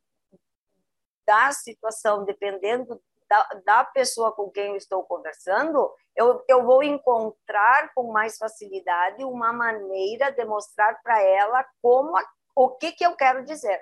da 1.25 1.51
situação, 1.51 2.23
dependendo 2.23 3.01
da, 3.29 3.43
da 3.65 3.83
pessoa 3.85 4.31
com 4.33 4.49
quem 4.49 4.71
eu 4.71 4.75
estou 4.75 5.03
conversando, 5.03 5.93
eu, 6.15 6.43
eu 6.47 6.63
vou 6.63 6.83
encontrar 6.83 7.93
com 7.93 8.11
mais 8.11 8.37
facilidade 8.37 9.23
uma 9.23 9.53
maneira 9.53 10.31
de 10.31 10.43
mostrar 10.45 11.01
para 11.01 11.21
ela 11.21 11.65
como 11.81 12.17
a, 12.17 12.25
o 12.55 12.69
que, 12.71 12.91
que 12.91 13.05
eu 13.05 13.15
quero 13.15 13.45
dizer. 13.45 13.81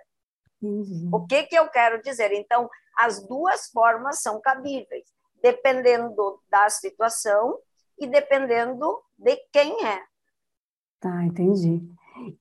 Uhum. 0.61 1.09
O 1.13 1.25
que, 1.25 1.43
que 1.43 1.55
eu 1.55 1.69
quero 1.69 2.01
dizer? 2.01 2.31
Então, 2.33 2.69
as 2.97 3.25
duas 3.25 3.69
formas 3.71 4.21
são 4.21 4.41
cabíveis, 4.41 5.05
dependendo 5.41 6.39
da 6.49 6.69
situação 6.69 7.57
e 7.97 8.07
dependendo 8.07 8.99
de 9.17 9.37
quem 9.51 9.85
é. 9.85 10.01
Tá, 10.99 11.23
entendi. 11.23 11.81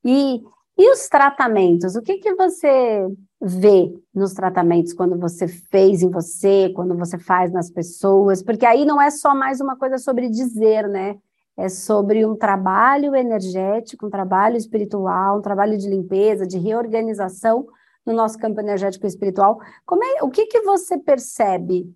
E, 0.04 0.42
e 0.76 0.90
os 0.90 1.08
tratamentos? 1.08 1.94
O 1.94 2.02
que, 2.02 2.18
que 2.18 2.34
você 2.34 3.06
vê 3.40 3.94
nos 4.12 4.32
tratamentos 4.32 4.92
quando 4.92 5.16
você 5.16 5.46
fez 5.46 6.02
em 6.02 6.10
você, 6.10 6.72
quando 6.74 6.96
você 6.96 7.18
faz 7.18 7.52
nas 7.52 7.70
pessoas, 7.70 8.42
porque 8.42 8.66
aí 8.66 8.84
não 8.84 9.00
é 9.00 9.10
só 9.10 9.34
mais 9.34 9.60
uma 9.60 9.76
coisa 9.76 9.96
sobre 9.96 10.28
dizer, 10.28 10.88
né? 10.88 11.16
É 11.56 11.68
sobre 11.68 12.24
um 12.24 12.36
trabalho 12.36 13.16
energético, 13.16 14.06
um 14.06 14.10
trabalho 14.10 14.56
espiritual, 14.56 15.38
um 15.38 15.42
trabalho 15.42 15.76
de 15.76 15.88
limpeza, 15.88 16.46
de 16.46 16.58
reorganização 16.58 17.66
no 18.08 18.16
nosso 18.16 18.38
campo 18.38 18.60
energético 18.60 19.06
espiritual. 19.06 19.60
Como 19.84 20.02
é, 20.02 20.22
o 20.22 20.30
que, 20.30 20.46
que 20.46 20.62
você 20.62 20.98
percebe 20.98 21.92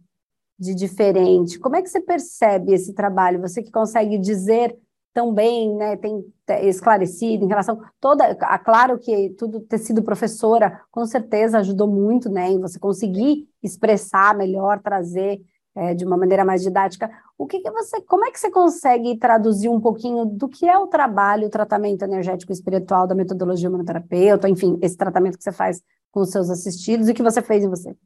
de 0.59 0.75
diferente? 0.75 1.59
Como 1.59 1.75
é 1.75 1.83
que 1.83 1.89
você 1.89 2.01
percebe 2.01 2.73
esse 2.73 2.93
trabalho? 2.93 3.41
Você 3.41 3.63
que 3.63 3.71
consegue 3.71 4.19
dizer 4.19 4.77
também 5.15 5.75
né, 5.75 5.97
tem 5.97 6.25
esclarecido 6.63 7.45
em 7.45 7.49
relação 7.49 7.79
toda, 8.01 8.35
claro 8.65 8.99
que 8.99 9.31
tudo 9.39 9.61
ter 9.61 9.79
sido 9.79 10.03
professora 10.03 10.81
com 10.91 11.05
certeza 11.05 11.59
ajudou 11.59 11.87
muito, 11.87 12.31
né, 12.31 12.51
em 12.51 12.59
você 12.59 12.79
conseguir 12.79 13.47
expressar 13.63 14.35
melhor, 14.35 14.81
trazer 14.81 15.39
é, 15.75 15.95
de 15.95 16.05
uma 16.05 16.17
maneira 16.17 16.45
mais 16.45 16.63
didática. 16.63 17.11
O 17.37 17.47
que, 17.47 17.61
que 17.61 17.71
você, 17.71 18.01
como 18.03 18.25
é 18.25 18.31
que 18.31 18.39
você 18.39 18.51
consegue 18.51 19.19
traduzir 19.19 19.69
um 19.69 19.81
pouquinho 19.81 20.25
do 20.25 20.49
que 20.49 20.69
é 20.69 20.77
o 20.79 20.87
trabalho, 20.87 21.47
o 21.47 21.51
tratamento 21.51 22.03
energético 22.03 22.53
espiritual 22.53 23.07
da 23.07 23.15
metodologia 23.15 23.69
humanoterapeuta, 23.69 24.49
enfim, 24.49 24.79
esse 24.83 24.97
tratamento 24.97 25.37
que 25.37 25.45
você 25.45 25.53
faz 25.53 25.83
com 26.11 26.21
os 26.21 26.31
seus 26.31 26.51
assistidos 26.51 27.09
e 27.09 27.15
que 27.15 27.23
você 27.23 27.41
fez 27.41 27.65
em 27.65 27.69
você? 27.69 27.97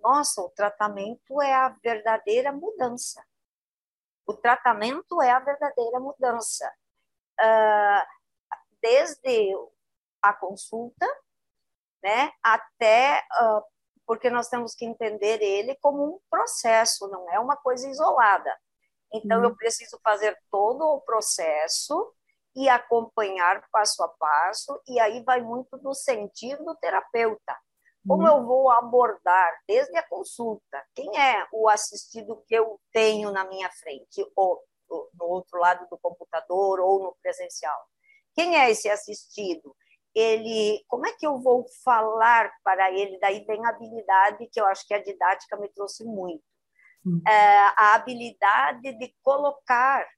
Nossa, 0.00 0.40
o 0.40 0.50
tratamento 0.50 1.42
é 1.42 1.52
a 1.52 1.74
verdadeira 1.82 2.52
mudança 2.52 3.20
o 4.26 4.34
tratamento 4.34 5.22
é 5.22 5.30
a 5.30 5.38
verdadeira 5.38 6.00
mudança. 6.00 6.70
Uh, 7.40 8.06
desde 8.82 9.54
a 10.20 10.32
consulta, 10.32 11.06
né, 12.02 12.32
até 12.42 13.22
uh, 13.40 13.62
porque 14.06 14.30
nós 14.30 14.48
temos 14.48 14.74
que 14.74 14.84
entender 14.84 15.42
ele 15.42 15.76
como 15.76 16.04
um 16.04 16.20
processo, 16.30 17.08
não 17.08 17.30
é 17.30 17.38
uma 17.38 17.56
coisa 17.56 17.88
isolada. 17.88 18.54
Então, 19.12 19.42
eu 19.42 19.50
uhum. 19.50 19.56
preciso 19.56 19.98
fazer 20.02 20.36
todo 20.50 20.82
o 20.82 21.00
processo 21.00 22.12
e 22.54 22.68
acompanhar 22.68 23.62
passo 23.70 24.02
a 24.02 24.08
passo, 24.08 24.80
e 24.86 24.98
aí 24.98 25.22
vai 25.22 25.42
muito 25.42 25.76
do 25.78 25.92
sentir 25.94 26.56
do 26.58 26.74
terapeuta. 26.76 27.56
Como 28.06 28.22
uhum. 28.22 28.28
eu 28.28 28.46
vou 28.46 28.70
abordar 28.70 29.52
desde 29.66 29.96
a 29.96 30.08
consulta? 30.08 30.82
Quem 30.94 31.18
é 31.18 31.46
o 31.52 31.68
assistido 31.68 32.42
que 32.46 32.54
eu 32.54 32.80
tenho 32.92 33.30
na 33.30 33.44
minha 33.44 33.70
frente, 33.70 34.24
ou 34.34 34.62
no 34.88 35.26
outro 35.26 35.58
lado 35.58 35.86
do 35.90 35.98
computador, 35.98 36.80
ou 36.80 37.02
no 37.02 37.16
presencial? 37.20 37.76
quem 38.36 38.54
é 38.54 38.70
esse 38.70 38.88
assistido? 38.90 39.74
Ele, 40.18 40.82
como 40.88 41.06
é 41.06 41.12
que 41.12 41.26
eu 41.26 41.38
vou 41.38 41.66
falar 41.84 42.50
para 42.64 42.90
ele? 42.90 43.18
Daí 43.20 43.44
vem 43.44 43.64
a 43.66 43.68
habilidade 43.68 44.48
que 44.50 44.58
eu 44.58 44.64
acho 44.66 44.86
que 44.86 44.94
a 44.94 45.02
didática 45.02 45.58
me 45.58 45.68
trouxe 45.68 46.04
muito. 46.04 46.42
Hum. 47.04 47.20
É, 47.28 47.58
a 47.76 47.94
habilidade 47.94 48.96
de 48.98 49.14
colocar 49.22 50.08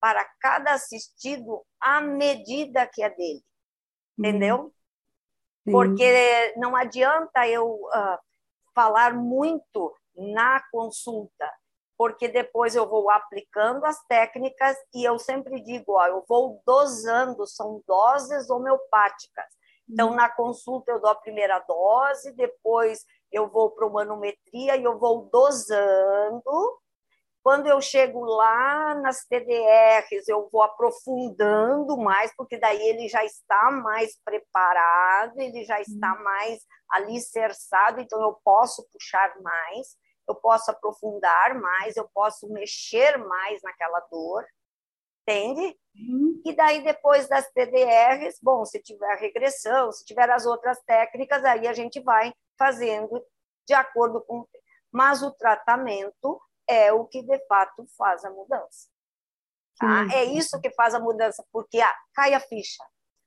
para 0.00 0.24
cada 0.40 0.74
assistido 0.74 1.66
a 1.80 2.00
medida 2.00 2.86
que 2.86 3.02
é 3.02 3.10
dele. 3.10 3.42
Hum. 4.16 4.24
Entendeu? 4.24 4.74
Porque 5.64 6.54
não 6.56 6.76
adianta 6.76 7.46
eu 7.48 7.66
uh, 7.68 8.18
falar 8.72 9.12
muito 9.12 9.92
na 10.16 10.62
consulta, 10.70 11.50
porque 11.98 12.28
depois 12.28 12.76
eu 12.76 12.88
vou 12.88 13.10
aplicando 13.10 13.84
as 13.84 14.00
técnicas 14.06 14.76
e 14.94 15.04
eu 15.04 15.18
sempre 15.18 15.60
digo, 15.60 15.94
ó, 15.94 16.06
eu 16.06 16.24
vou 16.28 16.62
dosando, 16.64 17.44
são 17.46 17.82
doses 17.86 18.48
homeopáticas. 18.48 19.46
Então, 19.90 20.14
na 20.14 20.28
consulta 20.28 20.92
eu 20.92 21.00
dou 21.00 21.10
a 21.10 21.14
primeira 21.14 21.58
dose, 21.60 22.32
depois 22.36 23.04
eu 23.32 23.48
vou 23.48 23.70
para 23.70 23.88
manometria 23.88 24.76
e 24.76 24.84
eu 24.84 24.98
vou 24.98 25.28
dosando 25.32 26.78
quando 27.48 27.66
eu 27.66 27.80
chego 27.80 28.24
lá 28.26 28.94
nas 28.96 29.24
TDRs, 29.24 30.28
eu 30.28 30.50
vou 30.52 30.62
aprofundando 30.62 31.96
mais, 31.96 32.30
porque 32.36 32.58
daí 32.58 32.78
ele 32.88 33.08
já 33.08 33.24
está 33.24 33.70
mais 33.70 34.20
preparado, 34.22 35.40
ele 35.40 35.64
já 35.64 35.80
está 35.80 36.14
uhum. 36.14 36.24
mais 36.24 36.58
alicerçado, 36.90 38.02
então 38.02 38.20
eu 38.20 38.38
posso 38.44 38.86
puxar 38.92 39.34
mais, 39.40 39.96
eu 40.28 40.34
posso 40.34 40.70
aprofundar 40.70 41.54
mais, 41.58 41.96
eu 41.96 42.08
posso 42.14 42.48
mexer 42.52 43.16
mais 43.18 43.62
naquela 43.62 44.00
dor, 44.10 44.44
entende? 45.22 45.78
Uhum. 45.94 46.42
E 46.44 46.54
daí, 46.54 46.82
depois 46.82 47.28
das 47.28 47.50
TDRs, 47.52 48.38
bom, 48.42 48.64
se 48.64 48.80
tiver 48.80 49.16
regressão, 49.18 49.90
se 49.92 50.04
tiver 50.04 50.30
as 50.30 50.46
outras 50.46 50.80
técnicas, 50.84 51.44
aí 51.44 51.66
a 51.66 51.72
gente 51.72 52.00
vai 52.00 52.32
fazendo 52.58 53.24
de 53.66 53.74
acordo 53.74 54.20
com. 54.22 54.46
Mas 54.92 55.22
o 55.22 55.30
tratamento 55.32 56.40
é 56.68 56.92
o 56.92 57.06
que 57.06 57.22
de 57.22 57.38
fato 57.46 57.86
faz 57.96 58.24
a 58.24 58.30
mudança. 58.30 58.88
Tá? 59.78 60.06
É 60.12 60.24
isso 60.24 60.60
que 60.60 60.70
faz 60.70 60.94
a 60.94 61.00
mudança, 61.00 61.44
porque 61.52 61.80
ah, 61.80 61.94
cai 62.14 62.34
a 62.34 62.40
ficha. 62.40 62.82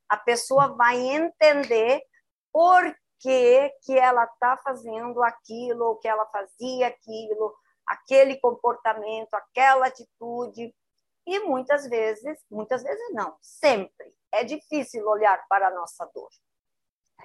A 0.09 0.17
pessoa 0.17 0.75
vai 0.75 0.97
entender 0.97 2.01
por 2.51 2.83
que, 3.21 3.69
que 3.85 3.97
ela 3.97 4.25
está 4.25 4.57
fazendo 4.57 5.21
aquilo, 5.23 5.85
ou 5.85 5.95
que 5.97 6.07
ela 6.07 6.25
fazia 6.25 6.87
aquilo, 6.87 7.55
aquele 7.85 8.37
comportamento, 8.37 9.33
aquela 9.35 9.87
atitude. 9.87 10.75
E 11.25 11.39
muitas 11.41 11.87
vezes, 11.87 12.43
muitas 12.49 12.81
vezes 12.81 13.13
não, 13.13 13.37
sempre, 13.39 14.13
é 14.31 14.43
difícil 14.43 15.07
olhar 15.07 15.45
para 15.47 15.67
a 15.67 15.71
nossa 15.71 16.03
dor. 16.13 16.29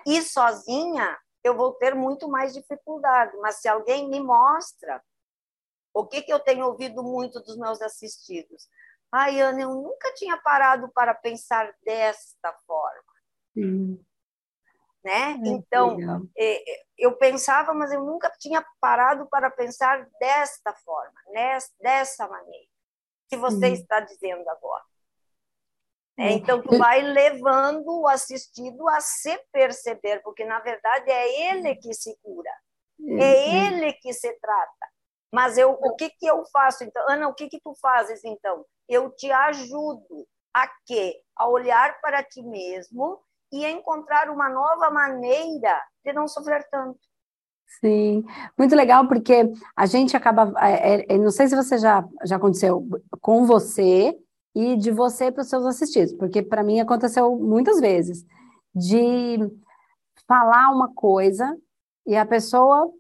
E 0.07 0.23
sozinha 0.23 1.19
eu 1.43 1.57
vou 1.57 1.73
ter 1.75 1.95
muito 1.95 2.29
mais 2.29 2.53
dificuldade, 2.53 3.37
mas 3.39 3.57
se 3.57 3.69
alguém 3.69 4.09
me 4.09 4.21
mostra 4.21 5.03
o 5.95 6.07
que, 6.07 6.21
que 6.21 6.33
eu 6.33 6.39
tenho 6.39 6.67
ouvido 6.67 7.03
muito 7.03 7.41
dos 7.41 7.57
meus 7.57 7.81
assistidos? 7.81 8.69
Ai, 9.11 9.41
Ana, 9.41 9.63
eu 9.63 9.71
nunca 9.71 10.13
tinha 10.15 10.37
parado 10.37 10.91
para 10.93 11.15
pensar 11.15 11.75
desta 11.83 12.53
forma. 12.67 13.13
Sim. 13.55 14.05
Né? 15.07 15.35
É, 15.35 15.49
então, 15.51 15.97
é, 16.37 16.73
é, 16.73 16.83
eu 16.99 17.17
pensava, 17.17 17.73
mas 17.73 17.93
eu 17.93 18.03
nunca 18.03 18.29
tinha 18.41 18.67
parado 18.81 19.25
para 19.29 19.49
pensar 19.49 20.05
desta 20.19 20.75
forma, 20.75 21.15
dessa 21.81 22.27
maneira, 22.27 22.67
que 23.29 23.37
você 23.37 23.69
Sim. 23.69 23.73
está 23.75 24.01
dizendo 24.01 24.49
agora. 24.51 24.83
É, 26.19 26.33
então, 26.33 26.61
tu 26.61 26.77
vai 26.77 27.03
levando 27.03 28.01
o 28.01 28.09
assistido 28.09 28.89
a 28.89 29.01
se 29.01 29.39
perceber, 29.53 30.25
porque, 30.25 30.45
na 30.45 30.59
verdade, 30.59 31.09
é 31.09 31.53
ele 31.53 31.77
que 31.77 31.95
se 31.95 32.19
cura, 32.21 32.51
é 33.09 33.67
ele 33.69 33.93
que 33.93 34.13
se 34.13 34.33
trata. 34.41 34.89
Mas 35.33 35.57
eu, 35.57 35.71
o 35.71 35.95
que, 35.95 36.11
que 36.11 36.27
eu 36.27 36.45
faço 36.47 36.83
então? 36.83 37.05
Ana, 37.09 37.29
o 37.29 37.35
que, 37.35 37.49
que 37.49 37.61
tu 37.61 37.77
fazes 37.81 38.25
então? 38.25 38.67
Eu 38.89 39.13
te 39.13 39.31
ajudo 39.31 40.27
a 40.53 40.67
quê? 40.85 41.23
A 41.37 41.49
olhar 41.49 42.01
para 42.01 42.25
ti 42.25 42.43
mesmo 42.43 43.23
e 43.53 43.65
encontrar 43.67 44.31
uma 44.31 44.49
nova 44.49 44.91
maneira 44.91 45.81
de 46.05 46.13
não 46.13 46.27
sofrer 46.27 46.67
tanto. 46.71 46.99
Sim, 47.81 48.25
muito 48.57 48.75
legal, 48.75 49.07
porque 49.09 49.53
a 49.77 49.87
gente 49.87 50.17
acaba. 50.17 50.53
É, 50.65 51.15
é, 51.15 51.19
não 51.19 51.31
sei 51.31 51.49
se 51.49 51.57
você 51.57 51.79
já, 51.79 52.05
já 52.25 52.37
aconteceu 52.37 52.87
com 53.21 53.45
você 53.45 54.17
e 54.55 54.77
de 54.77 54.91
você 54.91 55.31
para 55.31 55.43
os 55.43 55.49
seus 55.49 55.67
assistidos, 55.67 56.13
porque 56.15 56.43
para 56.43 56.63
mim 56.63 56.81
aconteceu 56.81 57.37
muitas 57.37 57.81
vezes 57.81 58.25
de 58.75 59.39
falar 60.27 60.71
uma 60.71 60.93
coisa 60.95 61.57
e 62.07 62.17
a 62.17 62.25
pessoa 62.25 62.91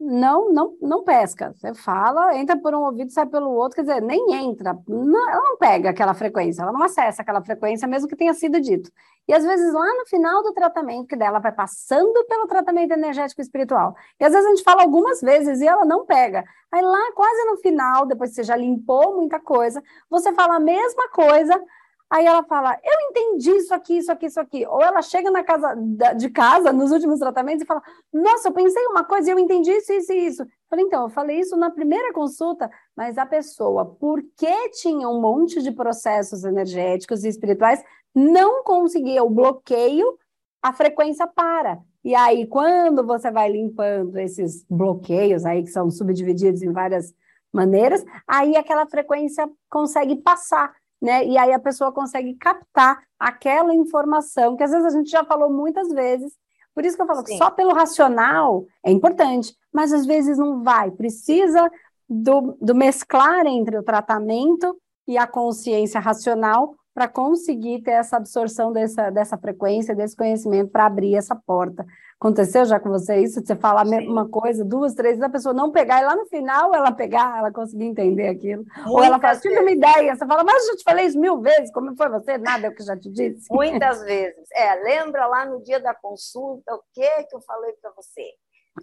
não, 0.00 0.52
não, 0.52 0.76
não 0.80 1.04
pesca. 1.04 1.52
Você 1.56 1.74
fala, 1.74 2.36
entra 2.36 2.56
por 2.56 2.74
um 2.74 2.82
ouvido, 2.82 3.10
sai 3.10 3.26
pelo 3.26 3.50
outro, 3.50 3.76
quer 3.76 3.82
dizer, 3.82 4.02
nem 4.02 4.34
entra. 4.34 4.76
Não, 4.86 5.30
ela 5.30 5.42
não 5.42 5.56
pega 5.56 5.90
aquela 5.90 6.14
frequência, 6.14 6.62
ela 6.62 6.72
não 6.72 6.82
acessa 6.82 7.22
aquela 7.22 7.42
frequência, 7.42 7.88
mesmo 7.88 8.08
que 8.08 8.16
tenha 8.16 8.34
sido 8.34 8.60
dito. 8.60 8.90
E 9.26 9.34
às 9.34 9.44
vezes 9.44 9.72
lá 9.72 9.86
no 9.94 10.06
final 10.06 10.42
do 10.42 10.52
tratamento, 10.52 11.08
que 11.08 11.16
dela 11.16 11.38
vai 11.38 11.52
passando 11.52 12.24
pelo 12.26 12.46
tratamento 12.46 12.92
energético 12.92 13.42
espiritual. 13.42 13.94
E 14.18 14.24
às 14.24 14.32
vezes 14.32 14.46
a 14.46 14.50
gente 14.50 14.64
fala 14.64 14.82
algumas 14.82 15.20
vezes 15.20 15.60
e 15.60 15.66
ela 15.66 15.84
não 15.84 16.06
pega. 16.06 16.44
Aí 16.72 16.80
lá 16.80 17.12
quase 17.14 17.44
no 17.44 17.56
final, 17.58 18.06
depois 18.06 18.30
que 18.30 18.36
você 18.36 18.44
já 18.44 18.56
limpou 18.56 19.16
muita 19.16 19.38
coisa, 19.38 19.82
você 20.08 20.32
fala 20.32 20.56
a 20.56 20.60
mesma 20.60 21.08
coisa, 21.10 21.60
Aí 22.10 22.24
ela 22.24 22.42
fala, 22.44 22.78
eu 22.82 23.10
entendi 23.10 23.50
isso 23.50 23.74
aqui, 23.74 23.98
isso 23.98 24.10
aqui, 24.10 24.26
isso 24.26 24.40
aqui. 24.40 24.66
Ou 24.66 24.80
ela 24.82 25.02
chega 25.02 25.30
na 25.30 25.44
casa 25.44 25.74
de 26.16 26.30
casa, 26.30 26.72
nos 26.72 26.90
últimos 26.90 27.18
tratamentos, 27.18 27.62
e 27.62 27.66
fala, 27.66 27.82
nossa, 28.12 28.48
eu 28.48 28.52
pensei 28.52 28.82
uma 28.86 29.04
coisa 29.04 29.28
e 29.28 29.32
eu 29.32 29.38
entendi 29.38 29.70
isso, 29.70 29.92
isso 29.92 30.12
e 30.12 30.26
isso. 30.26 30.42
Eu 30.42 30.48
falei, 30.70 30.84
então, 30.86 31.02
eu 31.02 31.10
falei 31.10 31.38
isso 31.38 31.54
na 31.56 31.70
primeira 31.70 32.12
consulta, 32.14 32.70
mas 32.96 33.18
a 33.18 33.26
pessoa, 33.26 33.84
porque 33.84 34.70
tinha 34.70 35.06
um 35.06 35.20
monte 35.20 35.62
de 35.62 35.70
processos 35.70 36.44
energéticos 36.44 37.24
e 37.24 37.28
espirituais, 37.28 37.84
não 38.14 38.64
conseguia 38.64 39.22
o 39.22 39.28
bloqueio, 39.28 40.18
a 40.62 40.72
frequência 40.72 41.26
para. 41.26 41.78
E 42.02 42.14
aí, 42.14 42.46
quando 42.46 43.04
você 43.04 43.30
vai 43.30 43.52
limpando 43.52 44.16
esses 44.16 44.64
bloqueios 44.68 45.44
aí, 45.44 45.62
que 45.62 45.70
são 45.70 45.90
subdivididos 45.90 46.62
em 46.62 46.72
várias 46.72 47.14
maneiras, 47.52 48.02
aí 48.26 48.56
aquela 48.56 48.86
frequência 48.86 49.48
consegue 49.68 50.16
passar 50.16 50.74
né? 51.00 51.24
E 51.24 51.38
aí 51.38 51.52
a 51.52 51.58
pessoa 51.58 51.92
consegue 51.92 52.34
captar 52.34 53.00
aquela 53.18 53.74
informação 53.74 54.56
que 54.56 54.62
às 54.62 54.70
vezes 54.70 54.86
a 54.86 54.96
gente 54.96 55.10
já 55.10 55.24
falou 55.24 55.50
muitas 55.50 55.88
vezes. 55.88 56.32
Por 56.74 56.84
isso 56.84 56.96
que 56.96 57.02
eu 57.02 57.06
falo 57.06 57.20
Sim. 57.20 57.24
que 57.24 57.38
só 57.38 57.50
pelo 57.50 57.72
racional 57.72 58.64
é 58.84 58.90
importante, 58.90 59.54
mas 59.72 59.92
às 59.92 60.06
vezes 60.06 60.38
não 60.38 60.62
vai. 60.62 60.90
Precisa 60.90 61.70
do, 62.08 62.56
do 62.60 62.74
mesclar 62.74 63.46
entre 63.46 63.76
o 63.76 63.82
tratamento 63.82 64.76
e 65.06 65.18
a 65.18 65.26
consciência 65.26 66.00
racional 66.00 66.74
para 66.94 67.06
conseguir 67.06 67.82
ter 67.82 67.92
essa 67.92 68.16
absorção 68.16 68.72
dessa, 68.72 69.10
dessa 69.10 69.38
frequência, 69.38 69.94
desse 69.94 70.16
conhecimento, 70.16 70.70
para 70.70 70.86
abrir 70.86 71.14
essa 71.14 71.34
porta. 71.34 71.86
Aconteceu 72.20 72.64
já 72.64 72.80
com 72.80 72.88
você 72.88 73.18
isso? 73.18 73.40
Você 73.40 73.54
falar 73.54 73.86
uma 73.86 74.28
coisa, 74.28 74.64
duas, 74.64 74.92
três, 74.92 75.22
a 75.22 75.28
pessoa 75.28 75.54
não 75.54 75.70
pegar, 75.70 76.02
e 76.02 76.04
lá 76.04 76.16
no 76.16 76.26
final 76.26 76.74
ela 76.74 76.90
pegar, 76.90 77.38
ela 77.38 77.52
conseguir 77.52 77.84
entender 77.84 78.26
aquilo. 78.26 78.64
Muitas 78.64 78.92
Ou 78.92 79.04
ela 79.04 79.20
fala, 79.20 79.38
tive 79.38 79.60
uma 79.60 79.70
ideia, 79.70 80.16
você 80.16 80.26
fala, 80.26 80.42
mas 80.42 80.64
eu 80.64 80.72
já 80.72 80.76
te 80.78 80.82
falei 80.82 81.06
isso 81.06 81.18
mil 81.18 81.40
vezes, 81.40 81.70
como 81.72 81.96
foi 81.96 82.08
você? 82.08 82.36
Nada 82.36 82.66
é 82.66 82.70
o 82.70 82.74
que 82.74 82.82
já 82.82 82.96
te 82.96 83.08
disse. 83.08 83.46
Muitas 83.52 84.02
vezes. 84.02 84.48
É, 84.52 84.74
lembra 84.82 85.28
lá 85.28 85.46
no 85.46 85.62
dia 85.62 85.78
da 85.78 85.94
consulta 85.94 86.74
o 86.74 86.82
que, 86.92 87.22
que 87.24 87.36
eu 87.36 87.40
falei 87.40 87.72
para 87.74 87.92
você? 87.92 88.32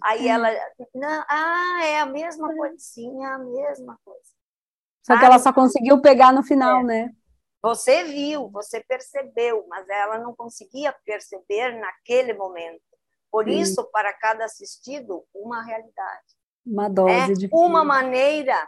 Aí 0.02 0.28
ela, 0.28 0.48
não, 0.94 1.24
ah, 1.28 1.80
é 1.84 2.00
a 2.00 2.06
mesma 2.06 2.54
coisa, 2.54 2.74
sim, 2.78 3.22
é 3.22 3.26
a 3.26 3.38
mesma 3.38 3.98
coisa. 4.02 4.30
Só 5.06 5.18
que 5.18 5.24
ela 5.24 5.38
só 5.38 5.52
conseguiu 5.52 6.00
pegar 6.00 6.32
no 6.32 6.42
final, 6.42 6.80
é. 6.80 6.84
né? 6.84 7.10
Você 7.62 8.04
viu, 8.04 8.48
você 8.50 8.80
percebeu, 8.80 9.66
mas 9.68 9.88
ela 9.88 10.18
não 10.18 10.34
conseguia 10.34 10.94
perceber 11.04 11.78
naquele 11.78 12.32
momento. 12.32 12.80
Por 13.36 13.44
Sim. 13.44 13.60
isso, 13.60 13.84
para 13.92 14.14
cada 14.14 14.46
assistido, 14.46 15.26
uma 15.34 15.62
realidade. 15.62 16.24
Uma 16.64 16.88
dose 16.88 17.12
é 17.12 17.34
de 17.34 17.48
uma 17.52 17.84
maneira 17.84 18.66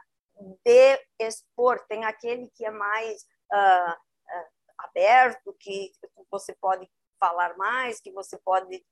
de 0.63 1.01
expor. 1.19 1.83
Tem 1.89 2.05
aquele 2.05 2.51
que 2.55 2.67
é 2.67 2.71
mais 2.71 3.23
uh, 3.51 3.93
uh, 3.93 4.47
aberto, 4.77 5.57
que 5.59 5.91
você 6.31 6.55
pode 6.61 6.87
falar 7.19 7.57
mais, 7.57 7.99
que 7.99 8.13
você 8.13 8.37
pode. 8.45 8.85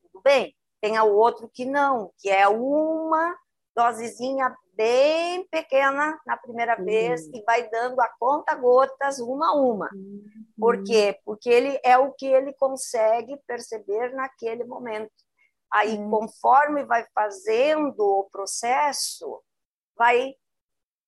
Tudo 0.00 0.22
bem. 0.22 0.56
Tem 0.80 0.98
o 0.98 1.12
outro 1.12 1.46
que 1.52 1.66
não, 1.66 2.10
que 2.16 2.30
é 2.30 2.48
uma 2.48 3.38
dosezinha 3.76 4.56
bem 4.76 5.46
pequena 5.48 6.18
na 6.26 6.36
primeira 6.36 6.78
uhum. 6.78 6.84
vez 6.84 7.26
e 7.28 7.42
vai 7.42 7.68
dando 7.70 8.00
a 8.00 8.08
conta 8.18 8.54
gotas 8.54 9.18
uma 9.18 9.48
a 9.48 9.54
uma. 9.54 9.90
Uhum. 9.94 10.24
Por 10.58 10.82
quê? 10.84 11.18
Porque 11.24 11.48
ele 11.48 11.78
é 11.84 11.96
o 11.98 12.12
que 12.12 12.26
ele 12.26 12.52
consegue 12.54 13.36
perceber 13.46 14.12
naquele 14.14 14.64
momento. 14.64 15.12
Aí, 15.72 15.96
uhum. 15.98 16.10
conforme 16.10 16.84
vai 16.84 17.06
fazendo 17.14 18.00
o 18.00 18.28
processo, 18.30 19.42
vai 19.96 20.34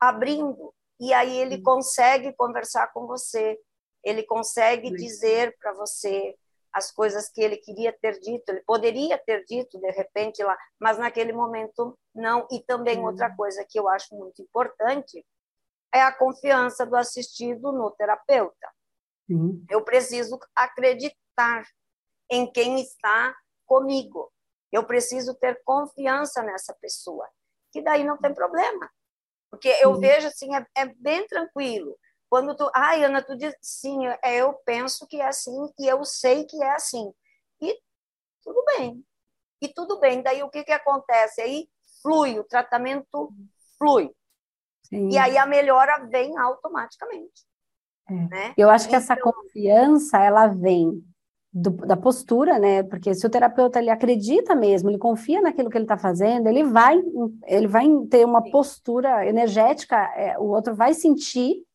abrindo 0.00 0.74
e 0.98 1.12
aí 1.12 1.36
ele 1.38 1.60
consegue 1.62 2.32
conversar 2.34 2.92
com 2.92 3.06
você. 3.06 3.58
ele 4.04 4.22
consegue 4.22 4.90
dizer 4.90 5.56
para 5.58 5.72
você 5.74 6.36
as 6.76 6.92
coisas 6.92 7.30
que 7.30 7.40
ele 7.40 7.56
queria 7.56 7.90
ter 7.90 8.20
dito, 8.20 8.50
ele 8.50 8.62
poderia 8.66 9.16
ter 9.16 9.42
dito 9.46 9.80
de 9.80 9.90
repente 9.92 10.44
lá, 10.44 10.54
mas 10.78 10.98
naquele 10.98 11.32
momento 11.32 11.98
não. 12.14 12.46
E 12.52 12.60
também 12.60 13.02
outra 13.02 13.34
coisa 13.34 13.64
que 13.66 13.80
eu 13.80 13.88
acho 13.88 14.14
muito 14.14 14.42
importante 14.42 15.24
é 15.94 16.02
a 16.02 16.12
confiança 16.12 16.84
do 16.84 16.94
assistido 16.94 17.72
no 17.72 17.90
terapeuta. 17.92 18.68
Eu 19.70 19.82
preciso 19.82 20.38
acreditar 20.54 21.66
em 22.30 22.52
quem 22.52 22.78
está 22.78 23.34
comigo. 23.64 24.30
Eu 24.70 24.84
preciso 24.84 25.34
ter 25.34 25.62
confiança 25.64 26.42
nessa 26.42 26.74
pessoa, 26.74 27.26
que 27.72 27.80
daí 27.80 28.04
não 28.04 28.18
tem 28.18 28.34
problema. 28.34 28.90
Porque 29.50 29.68
eu 29.80 29.94
sim. 29.94 30.00
vejo 30.00 30.26
assim, 30.26 30.54
é, 30.54 30.66
é, 30.76 30.94
bem 30.96 31.26
tranquilo. 31.26 31.98
Quando 32.28 32.56
tu, 32.56 32.70
ai, 32.74 33.04
Ana, 33.04 33.22
tu 33.22 33.36
diz, 33.36 33.54
sim, 33.60 34.06
é, 34.22 34.36
eu 34.36 34.54
penso 34.64 35.06
que 35.06 35.20
é 35.20 35.28
assim 35.28 35.56
e 35.78 35.86
eu 35.86 36.04
sei 36.04 36.44
que 36.44 36.62
é 36.62 36.74
assim. 36.74 37.12
E 37.60 37.78
tudo 38.42 38.64
bem. 38.76 39.04
E 39.60 39.68
tudo 39.68 40.00
bem. 40.00 40.22
Daí 40.22 40.42
o 40.42 40.50
que 40.50 40.64
que 40.64 40.72
acontece? 40.72 41.40
Aí 41.40 41.68
flui, 42.02 42.38
o 42.38 42.44
tratamento 42.44 43.32
flui. 43.78 44.10
Sim. 44.84 45.10
E 45.10 45.18
aí 45.18 45.36
a 45.36 45.46
melhora 45.46 46.06
vem 46.06 46.36
automaticamente. 46.38 47.44
É. 48.08 48.14
Né? 48.14 48.54
Eu 48.56 48.70
acho 48.70 48.88
que 48.88 48.94
então, 48.94 49.02
essa 49.02 49.20
confiança, 49.20 50.18
ela 50.18 50.46
vem 50.46 51.02
do, 51.52 51.70
da 51.70 51.96
postura, 51.96 52.58
né? 52.58 52.82
Porque 52.82 53.14
se 53.14 53.26
o 53.26 53.30
terapeuta 53.30 53.78
ele 53.78 53.90
acredita 53.90 54.54
mesmo, 54.54 54.90
ele 54.90 54.98
confia 54.98 55.40
naquilo 55.40 55.70
que 55.70 55.76
ele 55.76 55.84
está 55.84 55.96
fazendo, 55.96 56.48
ele 56.48 56.62
vai, 56.64 57.00
ele 57.46 57.66
vai 57.66 57.86
ter 58.10 58.24
uma 58.24 58.42
postura 58.50 59.26
energética, 59.26 59.96
é, 60.16 60.38
o 60.38 60.44
outro 60.44 60.74
vai 60.74 60.92
sentir, 60.92 61.65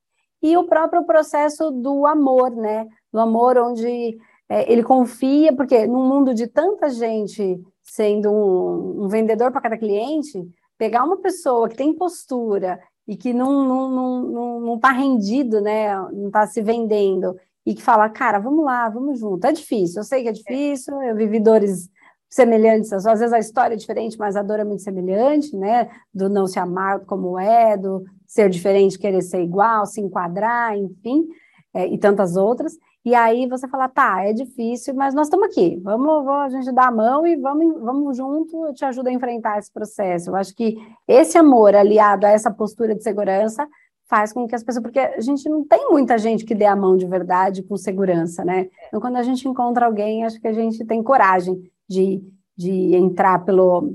e 0.42 0.58
o 0.58 0.66
próprio 0.66 1.04
processo 1.06 1.72
do 1.72 2.06
amor, 2.06 2.52
né? 2.52 2.88
Do 3.12 3.20
amor 3.20 3.58
onde 3.58 4.18
é, 4.50 4.72
ele 4.72 4.84
confia, 4.84 5.56
porque 5.56 5.86
num 5.88 6.08
mundo 6.08 6.34
de 6.34 6.48
tanta 6.48 6.90
gente 6.90 7.62
sendo 7.84 8.32
um, 8.32 9.04
um 9.06 9.08
vendedor 9.08 9.52
para 9.52 9.62
cada 9.62 9.78
cliente, 9.78 10.48
pegar 10.78 11.04
uma 11.04 11.18
pessoa 11.18 11.70
que 11.70 11.76
tem 11.76 11.94
postura 11.94 12.80
e 13.08 13.16
que 13.16 13.34
não, 13.34 13.66
não, 13.68 13.92
não, 13.92 14.24
não, 14.24 14.60
não 14.62 14.80
tá 14.80 14.92
rendido, 14.92 15.62
né? 15.62 15.96
Não 16.12 16.28
está 16.28 16.48
se 16.48 16.62
vendendo, 16.62 17.36
e 17.66 17.76
que 17.76 17.82
fala, 17.82 18.10
cara, 18.10 18.40
vamos 18.40 18.66
lá, 18.66 18.90
vamos 18.90 19.20
junto. 19.20 19.46
É 19.46 19.52
difícil, 19.52 20.00
eu 20.00 20.04
sei 20.04 20.24
que 20.24 20.30
é 20.30 20.32
difícil, 20.32 21.02
eu 21.04 21.16
vivi 21.16 21.40
dores 21.40 21.90
semelhantes, 22.30 22.92
às 22.94 23.04
vezes 23.04 23.34
a 23.34 23.40
história 23.40 23.74
é 23.74 23.78
diferente, 23.78 24.18
mas 24.18 24.36
a 24.36 24.42
dor 24.42 24.60
é 24.60 24.64
muito 24.64 24.82
semelhante, 24.82 25.56
né? 25.56 25.90
Do 26.14 26.30
não 26.30 26.48
se 26.48 26.58
amar 26.58 27.02
como 27.02 27.38
é, 27.38 27.76
do 27.78 28.04
ser 28.32 28.50
diferente, 28.50 28.98
querer 28.98 29.22
ser 29.22 29.44
igual, 29.44 29.86
se 29.86 30.00
enquadrar, 30.00 30.78
enfim, 30.78 31.28
é, 31.74 31.86
e 31.86 31.98
tantas 31.98 32.38
outras. 32.38 32.78
E 33.04 33.14
aí 33.14 33.46
você 33.46 33.68
fala, 33.68 33.90
tá, 33.90 34.24
é 34.24 34.32
difícil, 34.32 34.94
mas 34.96 35.14
nós 35.14 35.28
estamos 35.28 35.48
aqui, 35.48 35.78
vamos, 35.84 36.24
vamos 36.24 36.46
a 36.46 36.50
gente 36.50 36.72
dar 36.72 36.88
a 36.88 36.92
mão 36.92 37.28
e 37.28 37.36
vamos, 37.36 37.82
vamos 37.82 38.16
junto, 38.16 38.68
eu 38.68 38.74
te 38.74 38.86
ajudo 38.86 39.08
a 39.08 39.12
enfrentar 39.12 39.60
esse 39.60 39.70
processo. 39.70 40.30
Eu 40.30 40.36
acho 40.38 40.56
que 40.56 40.78
esse 41.06 41.38
amor 41.38 41.76
aliado 41.76 42.26
a 42.26 42.30
essa 42.30 42.50
postura 42.50 42.96
de 42.96 43.04
segurança 43.04 43.68
faz 44.10 44.32
com 44.32 44.48
que 44.48 44.56
as 44.56 44.64
pessoas, 44.64 44.84
porque 44.84 45.00
a 45.00 45.20
gente 45.20 45.50
não 45.50 45.66
tem 45.66 45.90
muita 45.90 46.18
gente 46.18 46.46
que 46.46 46.56
dê 46.56 46.66
a 46.66 46.76
mão 46.76 46.96
de 46.96 47.06
verdade 47.06 47.64
com 47.64 47.76
segurança, 47.76 48.46
né? 48.46 48.70
Então, 48.88 49.02
quando 49.02 49.18
a 49.18 49.24
gente 49.24 49.46
encontra 49.46 49.86
alguém, 49.86 50.24
acho 50.24 50.40
que 50.40 50.48
a 50.48 50.54
gente 50.54 50.86
tem 50.86 51.04
coragem 51.04 51.62
de, 51.90 52.24
de 52.56 52.96
entrar 52.96 53.44
pelo, 53.44 53.94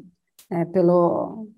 é, 0.51 0.65
pelo, 0.67 1.49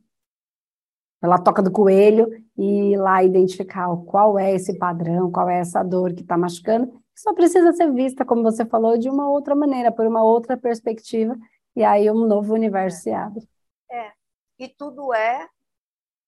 pela 1.20 1.38
toca 1.38 1.62
do 1.62 1.70
coelho 1.70 2.28
e 2.57 2.92
ir 2.92 2.96
lá 2.96 3.22
identificar 3.22 3.88
qual 4.07 4.38
é 4.38 4.54
esse 4.54 4.78
padrão, 4.78 5.31
qual 5.31 5.48
é 5.48 5.59
essa 5.59 5.83
dor 5.83 6.14
que 6.14 6.22
está 6.22 6.37
machucando 6.37 6.92
só 7.18 7.35
precisa 7.35 7.72
ser 7.72 7.92
vista, 7.92 8.24
como 8.24 8.44
você 8.44 8.64
falou, 8.64 8.96
de 8.96 9.11
uma 9.11 9.28
outra 9.28 9.52
maneira, 9.52 9.90
por 9.90 10.07
uma 10.07 10.22
outra 10.22 10.57
perspectiva, 10.57 11.37
e 11.74 11.83
aí 11.83 12.09
um 12.09 12.26
novo 12.26 12.54
universo 12.54 13.02
se 13.02 13.11
abre. 13.11 13.44
É, 13.90 14.12
e 14.57 14.68
tudo 14.68 15.12
é 15.12 15.48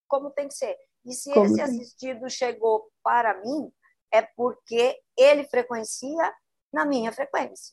como 0.08 0.30
tem 0.30 0.48
que 0.48 0.54
ser. 0.54 0.76
E 1.04 1.12
se 1.12 1.32
como 1.32 1.46
esse 1.46 1.54
tem. 1.54 1.64
assistido 1.64 2.28
chegou 2.28 2.90
para 3.04 3.40
mim, 3.40 3.70
é 4.12 4.22
porque 4.22 5.00
ele 5.16 5.44
frequencia 5.44 6.34
na 6.72 6.84
minha 6.84 7.12
frequência. 7.12 7.72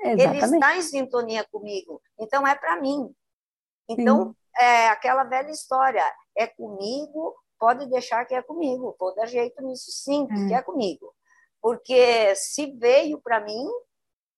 Exatamente. 0.00 0.44
Ele 0.44 0.54
está 0.54 0.76
em 0.76 0.82
sintonia 0.82 1.46
comigo, 1.50 2.02
então 2.20 2.46
é 2.46 2.54
para 2.54 2.78
mim. 2.78 3.10
Então, 3.88 4.26
Sim. 4.26 4.34
é 4.58 4.88
aquela 4.88 5.24
velha 5.24 5.50
história, 5.50 6.04
é 6.38 6.46
comigo, 6.46 7.34
pode 7.58 7.86
deixar 7.86 8.24
que 8.24 8.34
é 8.34 8.40
comigo, 8.40 8.96
vou 8.98 9.14
dar 9.14 9.26
jeito 9.26 9.60
nisso 9.62 9.90
sim, 9.90 10.26
que 10.26 10.54
é 10.54 10.62
comigo. 10.62 11.12
Porque 11.60 12.34
se 12.36 12.70
veio 12.72 13.20
para 13.20 13.40
mim, 13.40 13.66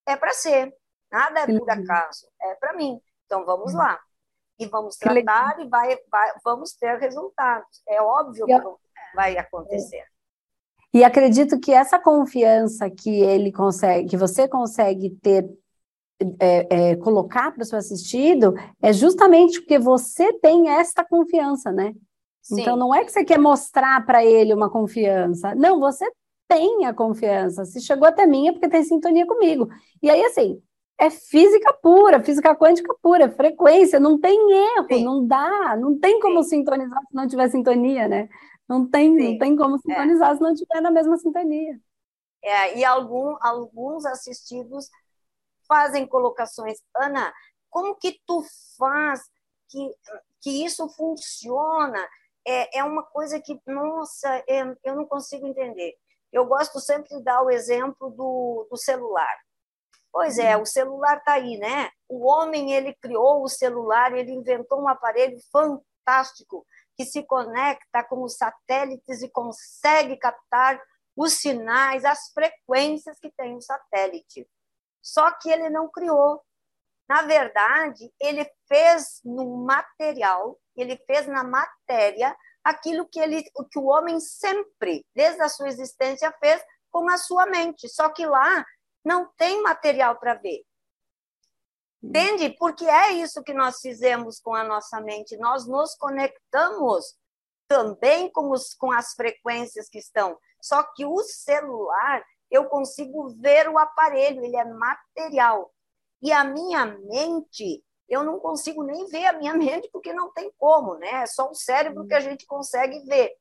é 0.07 0.17
para 0.17 0.33
ser. 0.33 0.75
Nada 1.13 1.41
é 1.41 1.47
por 1.47 1.71
acaso, 1.71 2.27
é 2.41 2.55
para 2.55 2.73
mim. 2.73 2.99
Então 3.27 3.45
vamos 3.45 3.75
lá. 3.75 4.01
E 4.59 4.67
vamos 4.67 4.97
tratar 4.97 5.61
e 5.61 5.69
vai, 5.69 5.99
vai, 6.11 6.33
vamos 6.45 6.73
ter 6.73 6.99
resultados. 6.99 7.83
É 7.87 8.01
óbvio 8.01 8.47
que 8.47 9.15
vai 9.15 9.37
acontecer. 9.37 10.05
E 10.93 11.05
acredito 11.05 11.61
que 11.61 11.73
essa 11.73 11.99
confiança 11.99 12.91
que 12.91 13.21
ele 13.21 13.53
consegue, 13.53 14.09
que 14.09 14.17
você 14.17 14.49
consegue 14.49 15.11
ter, 15.23 15.49
é, 16.39 16.91
é, 16.91 16.97
colocar 16.97 17.53
para 17.53 17.63
o 17.63 17.65
seu 17.65 17.79
assistido, 17.79 18.55
é 18.83 18.93
justamente 18.93 19.61
porque 19.61 19.79
você 19.79 20.33
tem 20.35 20.69
esta 20.69 21.05
confiança, 21.05 21.73
né? 21.73 21.95
Sim. 22.43 22.61
Então 22.61 22.77
não 22.77 22.95
é 22.95 23.05
que 23.05 23.13
você 23.13 23.25
quer 23.25 23.39
mostrar 23.39 24.05
para 24.05 24.25
ele 24.25 24.53
uma 24.53 24.71
confiança. 24.71 25.55
Não, 25.55 25.79
você 25.79 26.11
tenha 26.49 26.93
confiança. 26.93 27.65
Se 27.65 27.81
chegou 27.81 28.09
até 28.09 28.27
mim 28.27 28.49
é 28.49 28.53
porque 28.53 28.69
tem 28.69 28.83
sintonia 28.83 29.27
comigo. 29.27 29.69
E 30.03 30.11
aí, 30.11 30.25
assim, 30.25 30.61
é 30.99 31.09
física 31.09 31.73
pura, 31.83 32.21
física 32.21 32.55
quântica 32.55 32.95
pura, 33.01 33.31
frequência, 33.31 34.01
não 34.01 34.19
tem 34.19 34.53
erro, 34.53 34.87
Sim. 34.91 35.05
não 35.05 35.27
dá, 35.27 35.77
não 35.77 35.99
tem 35.99 36.21
como 36.21 36.43
Sim. 36.43 36.59
sintonizar 36.59 37.01
se 37.09 37.15
não 37.15 37.27
tiver 37.27 37.49
sintonia, 37.49 38.09
né? 38.09 38.29
Não 38.69 38.87
tem, 38.87 39.11
não 39.11 39.39
tem 39.39 39.57
como 39.57 39.79
sintonizar 39.79 40.33
é. 40.33 40.37
se 40.37 40.43
não 40.43 40.55
tiver 40.55 40.81
na 40.81 40.91
mesma 40.91 41.17
sintonia. 41.17 41.81
É, 42.43 42.79
e 42.79 42.85
algum, 42.85 43.37
alguns 43.41 44.05
assistidos 44.05 44.89
fazem 45.71 46.05
colocações. 46.05 46.79
Ana, 46.97 47.33
como 47.71 47.95
que 47.95 48.21
tu 48.27 48.45
faz 48.77 49.23
que, 49.69 49.95
que 50.41 50.65
isso 50.65 50.89
funciona? 50.89 52.05
É, 52.45 52.81
é 52.81 52.85
uma 52.85 53.05
coisa 53.05 53.41
que, 53.41 53.61
nossa, 53.65 54.29
é, 54.49 54.63
eu 54.83 54.97
não 54.97 55.07
consigo 55.07 55.47
entender. 55.47 55.95
Eu 56.33 56.45
gosto 56.47 56.81
sempre 56.81 57.17
de 57.17 57.23
dar 57.23 57.41
o 57.43 57.51
exemplo 57.51 58.11
do, 58.11 58.67
do 58.69 58.77
celular. 58.77 59.39
Pois 60.13 60.39
é, 60.39 60.57
o 60.57 60.67
celular 60.67 61.19
está 61.19 61.35
aí, 61.35 61.57
né? 61.57 61.89
O 62.09 62.27
homem 62.27 62.73
ele 62.73 62.93
criou 62.95 63.45
o 63.45 63.49
celular, 63.49 64.13
ele 64.13 64.33
inventou 64.33 64.81
um 64.81 64.89
aparelho 64.89 65.39
fantástico 65.53 66.67
que 66.97 67.05
se 67.05 67.23
conecta 67.23 68.03
com 68.03 68.25
os 68.25 68.37
satélites 68.37 69.23
e 69.23 69.31
consegue 69.31 70.17
captar 70.17 70.83
os 71.17 71.35
sinais, 71.35 72.05
as 72.05 72.33
frequências 72.33 73.21
que 73.21 73.31
tem 73.31 73.55
o 73.55 73.61
satélite. 73.61 74.49
Só 75.03 75.31
que 75.33 75.51
ele 75.51 75.71
não 75.71 75.89
criou. 75.91 76.43
Na 77.09 77.23
verdade, 77.23 78.13
ele 78.21 78.49
fez 78.69 79.21
no 79.25 79.65
material, 79.65 80.59
ele 80.77 80.97
fez 81.07 81.27
na 81.27 81.43
matéria 81.43 82.37
aquilo 82.63 83.09
que, 83.09 83.19
ele, 83.19 83.43
que 83.43 83.79
o 83.79 83.87
homem 83.87 84.21
sempre, 84.21 85.05
desde 85.15 85.41
a 85.43 85.49
sua 85.49 85.69
existência, 85.69 86.33
fez 86.39 86.63
com 86.91 87.09
a 87.09 87.17
sua 87.17 87.47
mente. 87.47 87.89
Só 87.89 88.09
que 88.11 88.27
lá 88.27 88.65
não 89.05 89.31
tem 89.37 89.63
material 89.63 90.19
para 90.19 90.35
ver. 90.35 90.63
Entende? 92.03 92.51
Porque 92.59 92.87
é 92.87 93.13
isso 93.13 93.43
que 93.43 93.53
nós 93.53 93.81
fizemos 93.81 94.41
com 94.41 94.55
a 94.55 94.65
nossa 94.65 95.01
mente. 95.01 95.37
Nós 95.37 95.67
nos 95.67 95.95
conectamos 95.97 97.15
também 97.69 98.31
com, 98.33 98.51
os, 98.51 98.75
com 98.75 98.91
as 98.91 99.13
frequências 99.13 99.89
que 99.89 99.99
estão. 99.99 100.39
Só 100.63 100.83
que 100.83 101.05
o 101.05 101.23
celular, 101.23 102.25
eu 102.51 102.67
consigo 102.67 103.29
ver 103.29 103.69
o 103.69 103.79
aparelho, 103.79 104.45
ele 104.45 104.57
é 104.57 104.65
material. 104.65 105.73
E 106.23 106.33
a 106.33 106.45
minha 106.45 106.85
mente, 106.85 107.85
eu 108.09 108.23
não 108.25 108.39
consigo 108.41 108.83
nem 108.83 109.07
ver 109.07 109.27
a 109.27 109.33
minha 109.33 109.55
mente, 109.55 109.89
porque 109.93 110.13
não 110.13 110.33
tem 110.33 110.53
como, 110.59 110.97
né? 110.97 111.23
É 111.23 111.27
só 111.27 111.51
o 111.51 111.55
cérebro 111.55 112.07
que 112.07 112.15
a 112.15 112.21
gente 112.21 112.47
consegue 112.47 113.01
ver. 113.07 113.33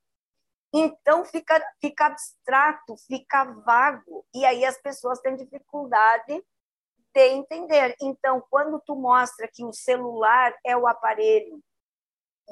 Então 0.74 1.26
fica, 1.26 1.60
fica 1.82 2.06
abstrato, 2.06 2.95
fica 3.08 3.43
vago, 3.65 4.24
e 4.34 4.45
aí 4.45 4.63
as 4.63 4.80
pessoas 4.80 5.19
têm 5.19 5.36
dificuldade 5.36 6.43
de 7.13 7.28
entender. 7.30 7.95
Então, 8.00 8.43
quando 8.52 8.80
tu 8.86 8.95
mostra 8.95 9.50
que 9.52 9.65
o 9.65 9.74
celular 9.74 10.56
é 10.63 10.78
o 10.78 10.88
aparelho 10.88 11.60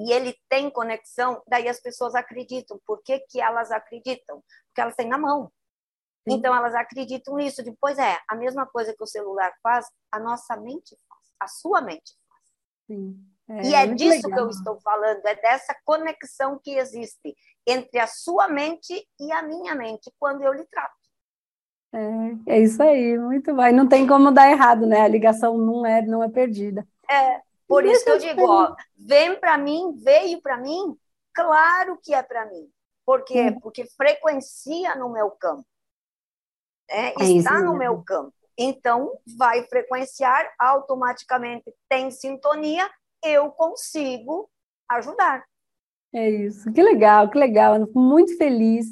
e 0.00 0.12
ele 0.12 0.36
tem 0.48 0.68
conexão, 0.68 1.42
daí 1.46 1.68
as 1.68 1.80
pessoas 1.80 2.14
acreditam. 2.14 2.80
Por 2.84 3.02
que, 3.02 3.20
que 3.20 3.40
elas 3.40 3.70
acreditam? 3.70 4.42
Porque 4.66 4.80
elas 4.80 4.96
têm 4.96 5.08
na 5.08 5.18
mão. 5.18 5.52
Então, 6.32 6.54
elas 6.54 6.74
acreditam 6.74 7.36
nisso. 7.36 7.62
Depois, 7.62 7.98
é, 7.98 8.18
a 8.28 8.34
mesma 8.34 8.66
coisa 8.66 8.94
que 8.96 9.02
o 9.02 9.06
celular 9.06 9.52
faz, 9.62 9.86
a 10.12 10.18
nossa 10.18 10.56
mente 10.56 10.96
a 11.40 11.46
sua 11.46 11.80
mente 11.80 12.14
faz. 12.28 12.42
Sim. 12.86 13.24
É, 13.48 13.62
e 13.62 13.74
é 13.74 13.86
disso 13.86 14.26
legal. 14.26 14.32
que 14.32 14.40
eu 14.40 14.48
estou 14.50 14.80
falando, 14.80 15.24
é 15.24 15.34
dessa 15.34 15.74
conexão 15.84 16.60
que 16.62 16.76
existe 16.76 17.34
entre 17.66 17.98
a 17.98 18.06
sua 18.06 18.48
mente 18.48 19.06
e 19.18 19.32
a 19.32 19.42
minha 19.42 19.74
mente 19.74 20.12
quando 20.18 20.42
eu 20.42 20.52
lhe 20.52 20.66
trato. 20.66 20.94
É, 21.92 22.54
é 22.54 22.60
isso 22.60 22.82
aí, 22.82 23.16
muito 23.16 23.54
bom. 23.54 23.64
E 23.64 23.72
não 23.72 23.88
tem 23.88 24.06
como 24.06 24.30
dar 24.30 24.50
errado, 24.50 24.86
né? 24.86 25.00
A 25.00 25.08
ligação 25.08 25.56
não 25.56 25.86
é, 25.86 26.02
não 26.02 26.22
é 26.22 26.28
perdida. 26.28 26.86
É, 27.10 27.40
por 27.66 27.86
isso 27.86 28.04
que 28.04 28.10
eu 28.10 28.18
digo, 28.18 28.42
ó, 28.46 28.76
vem 28.96 29.40
para 29.40 29.56
mim, 29.56 29.94
veio 29.96 30.42
para 30.42 30.58
mim, 30.58 30.94
claro 31.32 31.98
que 32.02 32.12
é 32.12 32.22
para 32.22 32.44
mim. 32.46 32.68
Por 33.06 33.24
quê? 33.24 33.48
Hum. 33.48 33.60
Porque 33.60 33.86
frequencia 33.96 34.94
no 34.96 35.08
meu 35.08 35.30
campo. 35.30 35.64
É, 36.90 37.22
é 37.22 37.30
está 37.32 37.60
no 37.60 37.76
meu 37.76 38.02
campo. 38.02 38.32
Então, 38.58 39.12
vai 39.36 39.62
frequenciar 39.64 40.50
automaticamente, 40.58 41.72
tem 41.88 42.10
sintonia, 42.10 42.88
eu 43.24 43.50
consigo 43.50 44.50
ajudar. 44.90 45.44
É 46.12 46.28
isso, 46.28 46.72
que 46.72 46.82
legal, 46.82 47.30
que 47.30 47.38
legal, 47.38 47.76
muito 47.94 48.36
feliz. 48.36 48.86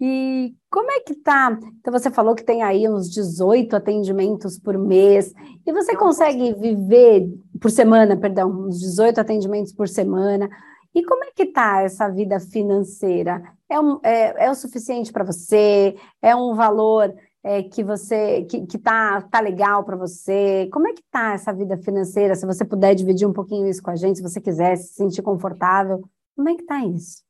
E 0.00 0.54
como 0.70 0.90
é 0.90 1.00
que 1.00 1.14
tá? 1.14 1.58
Então 1.78 1.92
você 1.92 2.10
falou 2.10 2.34
que 2.34 2.42
tem 2.42 2.62
aí 2.62 2.88
uns 2.88 3.10
18 3.10 3.76
atendimentos 3.76 4.58
por 4.58 4.78
mês, 4.78 5.32
e 5.66 5.72
você 5.72 5.94
consegue 5.96 6.54
viver 6.54 7.28
por 7.60 7.70
semana, 7.70 8.16
perdão, 8.16 8.50
uns 8.50 8.80
18 8.80 9.20
atendimentos 9.20 9.72
por 9.72 9.88
semana. 9.88 10.48
E 10.94 11.04
como 11.04 11.24
é 11.24 11.30
que 11.34 11.46
tá 11.46 11.82
essa 11.82 12.08
vida 12.08 12.40
financeira? 12.40 13.42
É, 13.68 13.78
um, 13.78 13.98
é, 14.02 14.46
é 14.46 14.50
o 14.50 14.54
suficiente 14.54 15.12
para 15.12 15.24
você? 15.24 15.96
É 16.20 16.34
um 16.34 16.54
valor 16.54 17.14
é, 17.44 17.62
que 17.62 17.82
você 17.82 18.44
que, 18.44 18.66
que 18.66 18.78
tá, 18.78 19.20
tá 19.22 19.40
legal 19.40 19.84
para 19.84 19.96
você? 19.96 20.68
Como 20.72 20.86
é 20.86 20.92
que 20.92 21.02
tá 21.10 21.34
essa 21.34 21.52
vida 21.52 21.76
financeira? 21.76 22.36
Se 22.36 22.46
você 22.46 22.64
puder 22.64 22.94
dividir 22.94 23.26
um 23.26 23.32
pouquinho 23.32 23.66
isso 23.68 23.82
com 23.82 23.90
a 23.90 23.96
gente, 23.96 24.16
se 24.16 24.22
você 24.22 24.40
quiser 24.40 24.76
se 24.76 24.94
sentir 24.94 25.22
confortável, 25.22 26.02
como 26.36 26.48
é 26.48 26.54
que 26.54 26.64
tá 26.64 26.84
isso? 26.84 27.22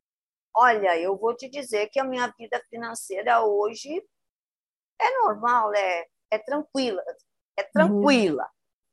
Olha, 0.54 0.98
eu 1.00 1.16
vou 1.16 1.34
te 1.34 1.48
dizer 1.48 1.88
que 1.88 1.98
a 1.98 2.04
minha 2.04 2.26
vida 2.38 2.60
financeira 2.68 3.42
hoje 3.42 4.02
é 5.00 5.18
normal, 5.24 5.74
é, 5.74 6.04
é 6.30 6.38
tranquila, 6.38 7.02
é 7.56 7.62
uhum. 7.62 7.68
tranquila, 7.72 8.42
uhum. 8.42 8.48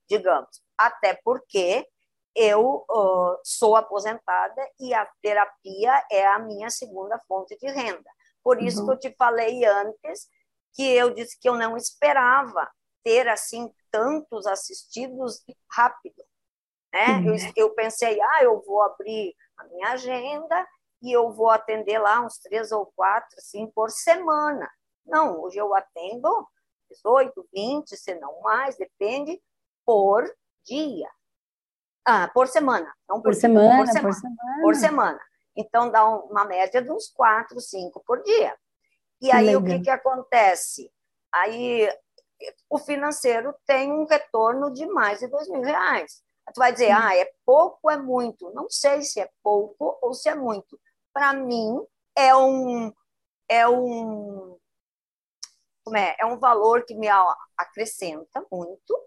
digamos. 0.08 0.62
Até 0.78 1.20
porque 1.22 1.86
eu 2.34 2.86
uh, 2.90 3.38
sou 3.44 3.76
aposentada 3.76 4.62
e 4.80 4.94
a 4.94 5.06
terapia 5.22 6.02
é 6.10 6.26
a 6.26 6.40
minha 6.40 6.70
segunda 6.70 7.20
fonte 7.28 7.58
de 7.58 7.68
renda. 7.68 8.10
Por 8.42 8.64
isso 8.64 8.80
uhum. 8.80 8.86
que 8.86 8.92
eu 8.94 9.00
te 9.00 9.16
falei 9.18 9.66
antes 9.66 10.30
que 10.74 10.84
eu 10.84 11.14
disse 11.14 11.40
que 11.40 11.48
eu 11.50 11.56
não 11.56 11.76
esperava 11.76 12.70
ter 13.04 13.28
assim 13.28 13.74
tantos 13.92 14.46
assistidos 14.46 15.44
rápido. 15.72 16.24
Né? 16.94 17.24
Eu, 17.26 17.66
eu 17.66 17.76
pensei, 17.76 18.20
ah, 18.22 18.44
eu 18.44 18.62
vou 18.62 18.82
abrir 18.82 19.36
a 19.58 19.64
minha 19.66 19.90
agenda 19.90 20.68
e 21.02 21.12
eu 21.12 21.32
vou 21.32 21.50
atender 21.50 22.00
lá 22.00 22.22
uns 22.22 22.38
três 22.40 22.72
ou 22.72 22.86
quatro, 22.96 23.38
assim, 23.38 23.68
por 23.68 23.90
semana. 23.90 24.70
Não, 25.06 25.42
hoje 25.42 25.58
eu 25.58 25.74
atendo 25.76 26.48
18, 26.90 27.48
20, 27.54 27.96
se 27.96 28.16
não 28.16 28.42
mais, 28.42 28.78
depende, 28.78 29.42
por 29.86 30.24
dia. 30.66 31.10
Ah, 32.06 32.30
por 32.34 32.48
semana. 32.48 32.92
Não 33.08 33.22
por, 33.22 33.32
por, 33.32 33.36
semana, 33.36 33.78
por, 33.78 33.88
semana, 33.88 34.02
por 34.02 34.14
semana. 34.14 34.62
Por 34.62 34.76
semana. 34.76 35.20
Então, 35.56 35.92
dá 35.92 36.08
uma 36.08 36.46
média 36.46 36.82
de 36.82 36.92
uns 36.92 37.08
quatro, 37.10 37.60
cinco 37.60 38.04
por 38.06 38.22
dia. 38.24 38.56
E 39.22 39.32
aí, 39.32 39.48
Legal. 39.48 39.62
o 39.62 39.66
que, 39.66 39.80
que 39.80 39.90
acontece? 39.90 40.92
Aí, 41.34 41.90
o 42.70 42.78
financeiro 42.78 43.54
tem 43.66 43.92
um 43.92 44.06
retorno 44.06 44.72
de 44.72 44.86
mais 44.88 45.20
de 45.20 45.28
dois 45.28 45.48
mil 45.50 45.62
reais. 45.62 46.24
Tu 46.54 46.58
vai 46.58 46.72
dizer, 46.72 46.92
ah, 46.92 47.16
é 47.16 47.30
pouco 47.46 47.80
ou 47.84 47.92
é 47.92 47.98
muito? 47.98 48.52
Não 48.54 48.68
sei 48.70 49.04
se 49.04 49.20
é 49.20 49.30
pouco 49.44 50.00
ou 50.02 50.14
se 50.14 50.30
é 50.30 50.36
muito 50.36 50.80
para 51.14 51.34
mim, 51.34 51.86
é 52.16 52.36
um, 52.36 52.94
é 53.50 53.68
um, 53.68 54.58
como 55.84 55.98
é? 55.98 56.16
É 56.20 56.26
um 56.26 56.40
valor 56.40 56.86
que 56.86 56.96
me 56.96 57.08
acrescenta 57.58 58.46
muito, 58.52 58.98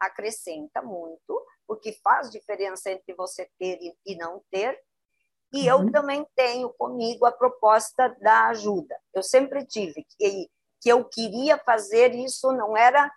acrescenta 0.00 0.82
muito, 0.82 1.46
porque 1.66 1.92
faz 2.02 2.30
diferença 2.30 2.90
entre 2.90 3.14
você 3.14 3.48
ter 3.58 3.78
e 4.04 4.16
não 4.16 4.42
ter. 4.50 4.78
E 5.54 5.70
uhum. 5.70 5.84
eu 5.84 5.92
também 5.92 6.26
tenho 6.34 6.68
comigo 6.70 7.24
a 7.24 7.30
proposta 7.30 8.08
da 8.20 8.48
ajuda. 8.48 8.98
Eu 9.14 9.22
sempre 9.22 9.64
tive 9.64 10.04
que, 10.18 10.50
que 10.80 10.88
eu 10.88 11.04
queria 11.04 11.56
fazer 11.58 12.12
isso, 12.12 12.52
não 12.52 12.76
era 12.76 13.08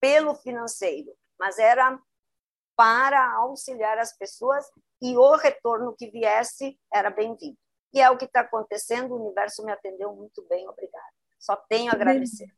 pelo 0.00 0.34
financeiro, 0.34 1.12
mas 1.38 1.58
era 1.58 2.00
para 2.74 3.34
auxiliar 3.34 3.98
as 3.98 4.16
pessoas 4.16 4.64
e 5.02 5.14
o 5.14 5.36
retorno 5.36 5.94
que 5.94 6.10
viesse 6.10 6.78
era 6.90 7.10
bem-vindo. 7.10 7.58
E 7.92 8.00
é 8.00 8.08
o 8.08 8.16
que 8.16 8.24
está 8.24 8.40
acontecendo, 8.40 9.12
o 9.12 9.22
universo 9.22 9.62
me 9.62 9.70
atendeu 9.70 10.14
muito 10.16 10.42
bem, 10.48 10.66
obrigada. 10.66 11.04
Só 11.38 11.54
tenho 11.68 11.90
a 11.90 11.94
agradecer. 11.94 12.48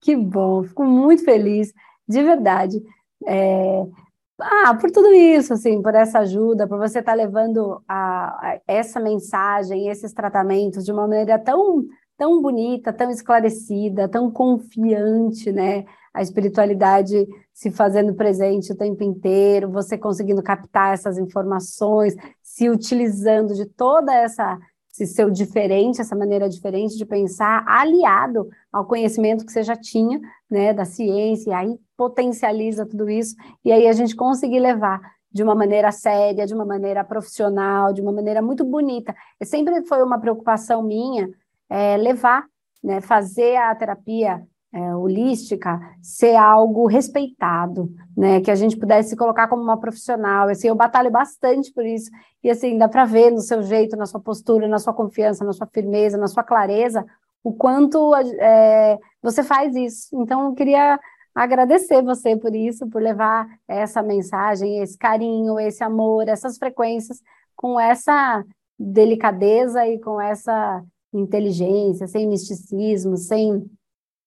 Que 0.00 0.16
bom, 0.16 0.64
fico 0.64 0.82
muito 0.82 1.24
feliz, 1.24 1.72
de 2.08 2.22
verdade. 2.24 2.82
É... 3.24 3.84
Ah, 4.42 4.74
por 4.74 4.90
tudo 4.90 5.12
isso, 5.12 5.52
assim, 5.54 5.80
por 5.80 5.94
essa 5.94 6.20
ajuda, 6.20 6.66
por 6.66 6.78
você 6.78 6.98
estar 6.98 7.12
tá 7.12 7.16
levando 7.16 7.82
a, 7.88 8.52
a, 8.52 8.60
essa 8.66 9.00
mensagem, 9.00 9.88
esses 9.88 10.12
tratamentos 10.12 10.84
de 10.84 10.92
uma 10.92 11.02
maneira 11.02 11.38
tão, 11.38 11.84
tão 12.16 12.42
bonita, 12.42 12.92
tão 12.92 13.10
esclarecida, 13.10 14.08
tão 14.08 14.30
confiante, 14.30 15.52
né? 15.52 15.84
a 16.14 16.20
espiritualidade 16.20 17.26
se 17.52 17.70
fazendo 17.70 18.14
presente 18.14 18.72
o 18.72 18.76
tempo 18.76 19.02
inteiro, 19.02 19.70
você 19.70 19.96
conseguindo 19.96 20.42
captar 20.42 20.92
essas 20.92 21.16
informações, 21.16 22.14
se 22.42 22.68
utilizando 22.68 23.54
de 23.54 23.66
toda 23.66 24.14
essa 24.14 24.58
esse 24.92 25.06
seu 25.06 25.30
diferente, 25.30 26.00
essa 26.00 26.14
maneira 26.14 26.48
diferente 26.48 26.96
de 26.96 27.06
pensar, 27.06 27.64
aliado 27.66 28.48
ao 28.70 28.84
conhecimento 28.84 29.44
que 29.44 29.50
você 29.50 29.62
já 29.62 29.74
tinha, 29.74 30.20
né, 30.50 30.74
da 30.74 30.84
ciência, 30.84 31.50
e 31.50 31.52
aí 31.54 31.80
potencializa 31.96 32.84
tudo 32.84 33.08
isso, 33.08 33.34
e 33.64 33.72
aí 33.72 33.88
a 33.88 33.92
gente 33.92 34.14
conseguir 34.14 34.60
levar 34.60 35.00
de 35.32 35.42
uma 35.42 35.54
maneira 35.54 35.90
séria, 35.90 36.46
de 36.46 36.54
uma 36.54 36.66
maneira 36.66 37.02
profissional, 37.02 37.92
de 37.92 38.02
uma 38.02 38.12
maneira 38.12 38.42
muito 38.42 38.64
bonita. 38.64 39.14
E 39.40 39.46
sempre 39.46 39.82
foi 39.86 40.02
uma 40.02 40.20
preocupação 40.20 40.82
minha 40.82 41.30
é, 41.70 41.96
levar, 41.96 42.44
né, 42.84 43.00
fazer 43.00 43.56
a 43.56 43.74
terapia 43.74 44.46
é, 44.72 44.96
holística 44.96 45.78
ser 46.00 46.34
algo 46.34 46.86
respeitado, 46.86 47.92
né? 48.16 48.40
Que 48.40 48.50
a 48.50 48.54
gente 48.54 48.76
pudesse 48.76 49.14
colocar 49.14 49.46
como 49.48 49.62
uma 49.62 49.78
profissional. 49.78 50.48
Assim, 50.48 50.68
eu 50.68 50.74
batalho 50.74 51.10
bastante 51.10 51.72
por 51.72 51.84
isso. 51.84 52.10
E 52.42 52.50
assim, 52.50 52.78
dá 52.78 52.88
para 52.88 53.04
ver 53.04 53.30
no 53.30 53.40
seu 53.40 53.62
jeito, 53.62 53.96
na 53.96 54.06
sua 54.06 54.20
postura, 54.20 54.66
na 54.66 54.78
sua 54.78 54.94
confiança, 54.94 55.44
na 55.44 55.52
sua 55.52 55.66
firmeza, 55.66 56.16
na 56.16 56.26
sua 56.26 56.42
clareza, 56.42 57.04
o 57.44 57.52
quanto 57.52 58.14
é, 58.14 58.98
você 59.22 59.42
faz 59.42 59.74
isso. 59.76 60.08
Então, 60.14 60.46
eu 60.46 60.54
queria 60.54 60.98
agradecer 61.34 62.02
você 62.02 62.36
por 62.36 62.54
isso, 62.54 62.88
por 62.88 63.02
levar 63.02 63.46
essa 63.66 64.02
mensagem, 64.02 64.80
esse 64.80 64.96
carinho, 64.96 65.58
esse 65.58 65.82
amor, 65.82 66.28
essas 66.28 66.58
frequências 66.58 67.20
com 67.56 67.78
essa 67.78 68.44
delicadeza 68.78 69.86
e 69.86 69.98
com 70.00 70.20
essa 70.20 70.82
inteligência, 71.12 72.06
sem 72.06 72.26
misticismo, 72.26 73.16
sem 73.16 73.70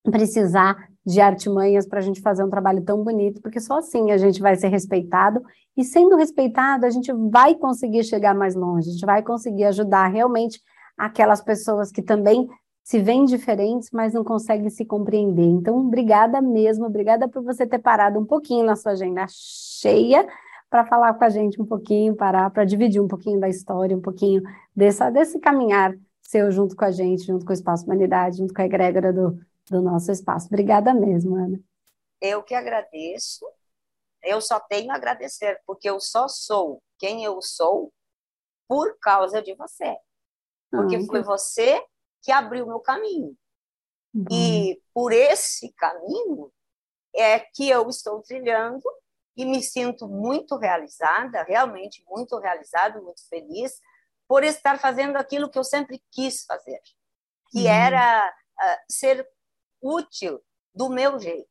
precisar 0.09 0.75
de 1.05 1.21
artimanhas 1.21 1.87
para 1.87 1.99
a 1.99 2.01
gente 2.01 2.21
fazer 2.21 2.43
um 2.43 2.49
trabalho 2.49 2.81
tão 2.81 3.03
bonito, 3.03 3.41
porque 3.41 3.59
só 3.59 3.77
assim 3.77 4.11
a 4.11 4.17
gente 4.17 4.41
vai 4.41 4.55
ser 4.55 4.69
respeitado, 4.69 5.43
e 5.77 5.83
sendo 5.83 6.15
respeitado, 6.15 6.85
a 6.85 6.89
gente 6.89 7.11
vai 7.13 7.53
conseguir 7.55 8.03
chegar 8.03 8.33
mais 8.33 8.55
longe, 8.55 8.89
a 8.89 8.91
gente 8.93 9.05
vai 9.05 9.21
conseguir 9.21 9.65
ajudar 9.65 10.07
realmente 10.07 10.59
aquelas 10.97 11.41
pessoas 11.41 11.91
que 11.91 12.01
também 12.01 12.47
se 12.83 12.99
veem 12.99 13.25
diferentes, 13.25 13.89
mas 13.91 14.13
não 14.13 14.23
conseguem 14.23 14.69
se 14.69 14.85
compreender. 14.85 15.43
Então, 15.43 15.77
obrigada 15.77 16.41
mesmo, 16.41 16.85
obrigada 16.85 17.27
por 17.27 17.43
você 17.43 17.65
ter 17.65 17.79
parado 17.79 18.19
um 18.19 18.25
pouquinho 18.25 18.65
na 18.65 18.75
sua 18.75 18.93
agenda 18.93 19.25
cheia 19.27 20.25
para 20.69 20.85
falar 20.85 21.13
com 21.15 21.23
a 21.23 21.29
gente 21.29 21.61
um 21.61 21.65
pouquinho, 21.65 22.15
parar 22.15 22.49
para 22.49 22.63
dividir 22.63 23.01
um 23.01 23.07
pouquinho 23.07 23.39
da 23.39 23.49
história, 23.49 23.95
um 23.95 24.01
pouquinho 24.01 24.41
dessa, 24.75 25.09
desse 25.09 25.39
caminhar 25.39 25.93
seu 26.21 26.51
junto 26.51 26.75
com 26.75 26.85
a 26.85 26.91
gente, 26.91 27.25
junto 27.25 27.45
com 27.45 27.51
o 27.51 27.53
Espaço 27.53 27.85
Humanidade, 27.85 28.37
junto 28.37 28.53
com 28.53 28.61
a 28.61 28.65
egrégora 28.65 29.13
do, 29.13 29.39
do 29.69 29.81
nosso 29.81 30.11
espaço. 30.11 30.47
Obrigada 30.47 30.93
mesmo, 30.93 31.35
Ana. 31.35 31.59
Eu 32.21 32.43
que 32.43 32.53
agradeço. 32.53 33.45
Eu 34.23 34.41
só 34.41 34.59
tenho 34.59 34.91
a 34.91 34.95
agradecer, 34.95 35.61
porque 35.65 35.89
eu 35.89 35.99
só 35.99 36.27
sou 36.27 36.81
quem 36.97 37.23
eu 37.23 37.41
sou 37.41 37.93
por 38.67 38.97
causa 38.99 39.41
de 39.41 39.53
você. 39.55 39.95
Porque 40.71 40.95
ah, 40.95 41.05
foi 41.05 41.21
você 41.21 41.83
que 42.21 42.31
abriu 42.31 42.65
meu 42.65 42.79
caminho. 42.79 43.37
Uhum. 44.13 44.25
E 44.31 44.81
por 44.93 45.11
esse 45.11 45.71
caminho 45.73 46.51
é 47.15 47.39
que 47.39 47.69
eu 47.69 47.87
estou 47.89 48.21
trilhando 48.21 48.83
e 49.37 49.45
me 49.45 49.61
sinto 49.61 50.07
muito 50.07 50.57
realizada, 50.57 51.43
realmente 51.43 52.03
muito 52.07 52.37
realizada, 52.39 53.01
muito 53.01 53.27
feliz 53.27 53.79
por 54.27 54.43
estar 54.43 54.79
fazendo 54.79 55.17
aquilo 55.17 55.49
que 55.49 55.59
eu 55.59 55.63
sempre 55.63 56.01
quis 56.11 56.45
fazer, 56.45 56.79
que 57.51 57.59
uhum. 57.59 57.67
era 57.67 58.27
uh, 58.29 58.77
ser 58.89 59.27
útil 59.81 60.41
do 60.73 60.89
meu 60.89 61.19
jeito. 61.19 61.49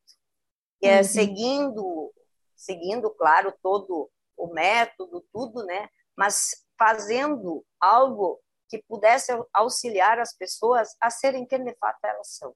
É, 0.81 0.97
uhum. 0.97 1.03
seguindo, 1.03 2.13
seguindo, 2.55 3.09
claro, 3.11 3.53
todo 3.61 4.09
o 4.37 4.47
método, 4.53 5.25
tudo, 5.31 5.65
né? 5.65 5.89
Mas 6.15 6.63
fazendo 6.77 7.65
algo 7.79 8.39
que 8.69 8.83
pudesse 8.87 9.31
auxiliar 9.53 10.19
as 10.19 10.35
pessoas 10.35 10.95
a 10.99 11.09
serem 11.09 11.45
quem 11.45 11.63
de 11.63 11.75
fato 11.75 11.99
elas 12.03 12.35
são. 12.35 12.55